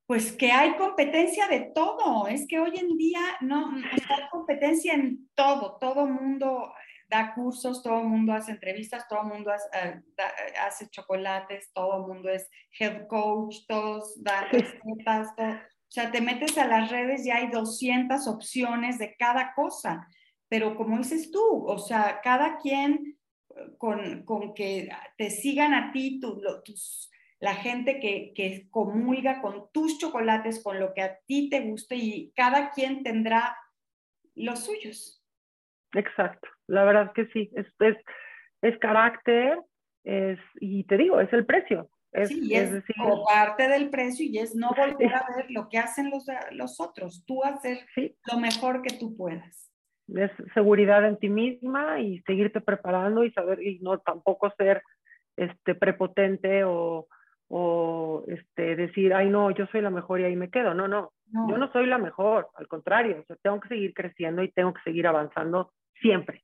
pues 0.06 0.32
que 0.32 0.52
hay 0.52 0.76
competencia 0.76 1.48
de 1.48 1.72
todo, 1.74 2.28
es 2.28 2.48
que 2.48 2.60
hoy 2.60 2.78
en 2.78 2.96
día 2.96 3.22
no, 3.42 3.72
hay 3.76 4.30
competencia 4.30 4.94
en 4.94 5.28
todo, 5.34 5.78
todo 5.80 6.06
mundo 6.06 6.72
da 7.08 7.34
cursos, 7.34 7.84
todo 7.84 8.02
el 8.02 8.08
mundo 8.08 8.34
hace 8.34 8.52
entrevistas, 8.52 9.08
todo 9.08 9.22
el 9.22 9.28
mundo 9.28 9.52
eh, 9.74 10.02
hace, 10.60 10.90
chocolates, 10.90 11.72
todo 11.74 11.98
el 11.98 12.14
mundo 12.14 12.30
es 12.30 12.50
head 12.80 13.08
coach, 13.08 13.58
todos 13.68 14.22
dan 14.24 14.50
recetas, 14.52 15.30
o 15.38 15.92
sea, 15.92 16.12
te 16.12 16.22
metes 16.22 16.58
a 16.58 16.68
las 16.68 16.90
redes 16.90 17.26
y 17.26 17.32
hay 17.32 17.50
200 17.50 18.28
opciones 18.28 18.98
de 18.98 19.16
cada 19.18 19.54
cosa, 19.54 20.08
pero 20.50 20.76
como 20.76 20.98
dices 20.98 21.32
tú, 21.32 21.66
o 21.68 21.78
sea, 21.78 22.22
cada 22.24 22.58
quien 22.58 23.18
con, 23.78 24.24
con 24.24 24.54
que 24.54 24.90
te 25.18 25.30
sigan 25.30 25.74
a 25.74 25.92
ti, 25.92 26.20
tus, 26.20 27.10
la 27.40 27.56
gente 27.56 28.00
que, 28.00 28.34
que 28.36 28.68
comulga 28.70 29.42
con 29.42 29.70
tus 29.72 29.98
chocolates, 29.98 30.64
con 30.64 30.80
lo 30.80 30.94
que 30.94 31.02
a 31.02 31.18
ti 31.26 31.50
te 31.50 31.62
guste 31.62 31.96
y 31.96 32.32
cada 32.36 32.72
quien 32.72 33.04
tendrá 33.04 33.58
los 34.34 34.66
suyos. 34.66 35.25
Exacto, 35.96 36.48
la 36.68 36.84
verdad 36.84 37.12
que 37.14 37.26
sí, 37.28 37.50
es, 37.56 37.66
es, 37.80 37.98
es 38.62 38.78
carácter 38.80 39.60
es, 40.04 40.40
y 40.60 40.84
te 40.84 40.98
digo, 40.98 41.20
es 41.20 41.32
el 41.34 41.46
precio. 41.46 41.90
Es, 42.12 42.30
sí, 42.30 42.56
es, 42.56 42.72
decir, 42.72 42.96
parte 43.28 43.68
del 43.68 43.90
precio 43.90 44.26
y 44.26 44.38
es 44.38 44.56
no 44.56 44.70
volver 44.70 45.14
a 45.14 45.26
ver 45.36 45.48
lo 45.50 45.68
que 45.68 45.78
hacen 45.78 46.10
los, 46.10 46.26
los 46.52 46.80
otros, 46.80 47.26
tú 47.26 47.44
hacer 47.44 47.80
lo 48.32 48.40
mejor 48.40 48.82
que 48.82 48.96
tú 48.98 49.18
puedas. 49.18 49.70
Es 50.08 50.32
seguridad 50.54 51.06
en 51.06 51.18
ti 51.18 51.28
misma 51.28 52.00
y 52.00 52.22
seguirte 52.22 52.62
preparando 52.62 53.26
y 53.26 53.32
saber, 53.32 53.62
y 53.62 53.80
no 53.80 53.98
tampoco 54.00 54.54
ser 54.58 54.82
este, 55.36 55.76
prepotente 55.76 56.64
o, 56.64 57.08
o 57.50 58.24
este, 58.28 58.78
decir, 58.78 59.14
ay 59.14 59.30
no, 59.30 59.52
yo 59.52 59.66
soy 59.68 59.82
la 59.82 59.90
mejor 59.90 60.22
y 60.22 60.26
ahí 60.26 60.36
me 60.38 60.50
quedo. 60.50 60.74
No, 60.74 60.88
no, 60.88 61.12
yo 61.50 61.58
no 61.58 61.72
soy 61.72 61.86
la 61.86 61.98
mejor, 61.98 62.48
al 62.56 62.68
contrario, 62.68 63.26
tengo 63.42 63.60
que 63.60 63.68
seguir 63.68 63.94
creciendo 63.94 64.42
y 64.42 64.52
tengo 64.52 64.74
que 64.74 64.82
seguir 64.84 65.08
avanzando 65.08 65.74
siempre, 66.02 66.44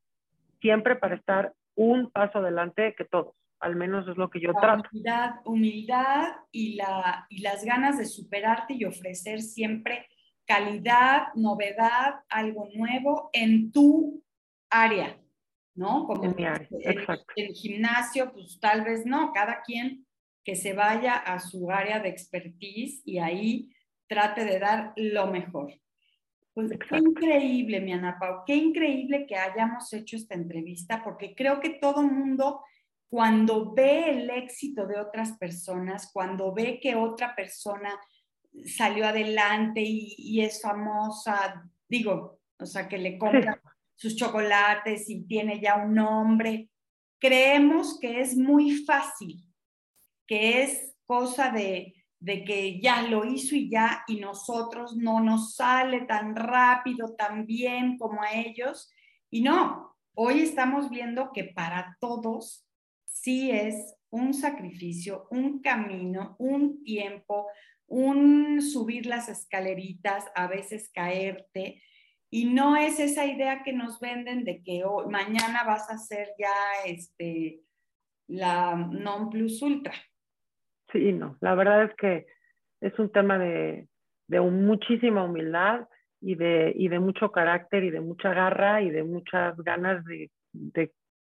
siempre 0.60 0.96
para 0.96 1.16
estar 1.16 1.54
un 1.76 2.12
paso 2.12 2.40
adelante 2.40 2.96
que 2.98 3.06
todos, 3.06 3.36
al 3.60 3.76
menos 3.76 4.08
es 4.08 4.18
lo 4.18 4.30
que 4.30 4.40
yo 4.40 4.54
trato. 4.54 4.90
Humildad, 4.92 5.32
humildad 5.46 6.28
y, 6.52 6.76
la, 6.76 7.26
y 7.30 7.42
las 7.42 7.64
ganas 7.64 7.98
de 7.98 8.06
superarte 8.06 8.74
y 8.74 8.86
ofrecer 8.86 9.42
siempre 9.42 10.08
calidad, 10.46 11.28
novedad, 11.36 12.16
algo 12.30 12.68
nuevo 12.76 13.30
en 13.34 13.72
tu 13.72 14.24
área, 14.70 15.18
¿no? 15.76 16.06
Como 16.06 16.26
en 16.26 16.36
mi 16.36 16.46
área, 16.46 16.68
exacto. 16.82 17.34
En 17.36 17.48
el 17.48 17.54
gimnasio, 17.54 18.32
pues 18.34 18.60
tal 18.60 18.84
vez 18.84 19.06
no, 19.06 19.32
cada 19.34 19.62
quien 19.62 20.06
que 20.44 20.56
se 20.56 20.74
vaya 20.74 21.16
a 21.16 21.40
su 21.40 21.72
área 21.72 22.00
de 22.00 22.10
expertise 22.10 23.02
y 23.06 23.20
ahí 23.20 23.70
trate 24.08 24.44
de 24.44 24.60
dar 24.60 24.94
lo 24.96 25.28
mejor. 25.28 25.74
Pues 26.54 26.72
qué 26.72 26.98
increíble, 26.98 27.80
mi 27.80 27.94
Ana 27.94 28.18
Pau, 28.20 28.44
qué 28.46 28.56
increíble 28.56 29.26
que 29.26 29.38
hayamos 29.38 29.92
hecho 29.94 30.18
esta 30.18 30.36
entrevista, 30.36 31.02
porque 31.02 31.34
creo 31.34 31.62
que 31.62 31.72
todo 31.72 32.04
mundo, 32.04 32.62
cuando 33.10 33.74
ve 33.74 34.10
el 34.10 34.30
éxito 34.30 34.86
de 34.86 35.00
otras 35.00 35.38
personas, 35.38 36.12
cuando 36.12 36.54
ve 36.54 36.80
que 36.82 36.96
otra 36.96 37.34
persona 37.36 37.98
salió 38.66 39.08
adelante 39.08 39.82
y, 39.82 40.42
es 40.42 40.62
famosa, 40.62 41.64
digo, 41.88 42.42
o 42.60 42.66
sea, 42.66 42.90
que 42.90 42.98
le 42.98 43.18
compra 43.18 43.62
sus 43.96 44.18
chocolates 44.18 45.10
y 45.10 45.24
tiene 45.24 45.62
ya 45.62 45.78
un 45.78 45.94
nombre, 45.94 46.70
creemos 47.18 47.98
que 48.00 48.20
es 48.20 48.36
muy 48.36 48.84
fácil 48.84 49.42
que 50.28 50.64
es 50.64 50.96
cosa 51.06 51.52
de, 51.52 51.94
que 52.22 52.80
ya 52.80 53.02
lo 53.04 53.26
hizo 53.26 53.56
y 53.56 53.70
ya, 53.70 54.04
y 54.08 54.20
nosotros 54.20 54.96
no 54.96 55.20
nos 55.20 55.56
sale 55.56 56.02
tan 56.02 56.36
rápido, 56.36 57.16
tan 57.16 57.46
bien 57.46 57.98
como 57.98 58.22
a 58.22 58.34
ellos. 58.34 58.92
Y 59.32 59.42
no, 59.42 59.96
hoy 60.14 60.42
estamos 60.42 60.90
viendo 60.90 61.32
que 61.34 61.46
para 61.46 61.98
todos 62.00 62.68
sí 63.06 63.52
es 63.52 63.96
un 64.12 64.34
sacrificio, 64.34 65.28
un 65.32 65.62
camino, 65.62 66.36
un 66.38 66.84
tiempo, 66.84 67.48
un 67.88 68.62
subir 68.62 69.06
las 69.06 69.28
escaleritas, 69.28 70.26
a 70.36 70.48
veces 70.48 70.92
caerte. 70.94 71.82
Y 72.30 72.46
no 72.46 72.78
es 72.78 73.00
esa 73.00 73.26
idea 73.26 73.64
que 73.64 73.74
nos 73.74 74.00
venden 74.00 74.44
de 74.44 74.62
que 74.64 74.84
hoy, 74.86 75.08
mañana 75.08 75.64
vas 75.64 75.90
a 75.90 75.98
ser 75.98 76.30
ya 76.38 76.54
este, 76.86 77.62
la 78.28 78.76
non 78.76 79.30
plus 79.30 79.62
ultra. 79.62 79.94
Sí, 80.92 81.14
no, 81.14 81.38
la 81.42 81.56
verdad 81.56 81.84
es 81.84 81.96
que 81.96 82.26
es 82.82 82.98
un 83.00 83.12
tema 83.12 83.38
de, 83.38 83.88
muchísima 84.30 85.24
humildad 85.24 85.88
y 86.22 86.36
de, 86.36 86.74
y 86.76 86.88
de 86.88 87.00
mucho 87.00 87.32
carácter 87.32 87.84
y 87.84 87.92
de 87.92 88.02
mucha 88.02 88.34
garra 88.34 88.82
y 88.82 88.90
de 88.90 89.04
muchas 89.04 89.56
ganas 89.58 90.04
de, 90.06 90.32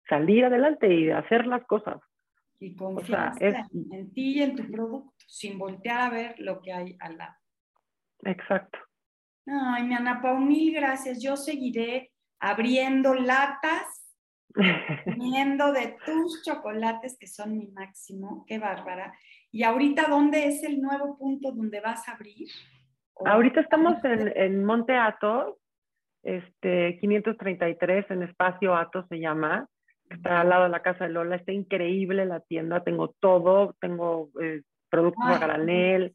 salir 0.08 0.44
adelante 0.44 0.92
y 0.92 1.06
de 1.06 1.12
hacer 1.12 1.46
las 1.46 1.64
cosas. 1.66 2.00
Y 2.58 2.74
confianza 2.74 3.66
en 3.72 4.12
ti 4.12 4.38
y 4.38 4.42
en 4.42 4.56
tu 4.56 4.70
producto, 4.70 5.14
sin 5.26 5.58
voltear 5.58 6.00
a 6.00 6.10
ver 6.10 6.34
lo 6.38 6.60
que 6.60 6.72
hay 6.72 6.96
al 7.00 7.16
lado. 7.16 7.34
Exacto. 8.24 8.78
Ay, 9.46 9.84
mi 9.84 9.94
Ana 9.94 10.20
Pau, 10.20 10.38
mil 10.38 10.74
gracias. 10.74 11.22
Yo 11.22 11.36
seguiré 11.36 12.12
abriendo 12.38 13.14
latas, 13.14 14.06
comiendo 15.04 15.72
de 15.72 15.96
tus 16.04 16.42
chocolates 16.44 17.16
que 17.18 17.26
son 17.26 17.56
mi 17.56 17.68
máximo. 17.68 18.44
Qué 18.46 18.58
bárbara. 18.58 19.12
¿Y 19.52 19.64
ahorita 19.64 20.06
dónde 20.08 20.46
es 20.46 20.62
el 20.62 20.80
nuevo 20.80 21.18
punto 21.18 21.52
donde 21.52 21.80
vas 21.80 22.08
a 22.08 22.12
abrir? 22.12 22.48
Ahorita 23.24 23.60
estamos 23.60 24.02
en, 24.04 24.32
en 24.34 24.64
Monte 24.64 24.96
Atos, 24.96 25.56
este, 26.22 26.98
533 27.00 28.10
en 28.10 28.22
Espacio 28.22 28.76
Atos 28.76 29.06
se 29.08 29.18
llama, 29.18 29.66
está 30.08 30.40
al 30.40 30.48
lado 30.48 30.64
de 30.64 30.70
la 30.70 30.82
casa 30.82 31.04
de 31.04 31.10
Lola, 31.10 31.36
está 31.36 31.52
increíble 31.52 32.26
la 32.26 32.40
tienda, 32.40 32.82
tengo 32.82 33.14
todo, 33.20 33.74
tengo 33.80 34.30
eh, 34.40 34.62
productos 34.88 35.24
a 35.24 35.38
granel, 35.38 36.14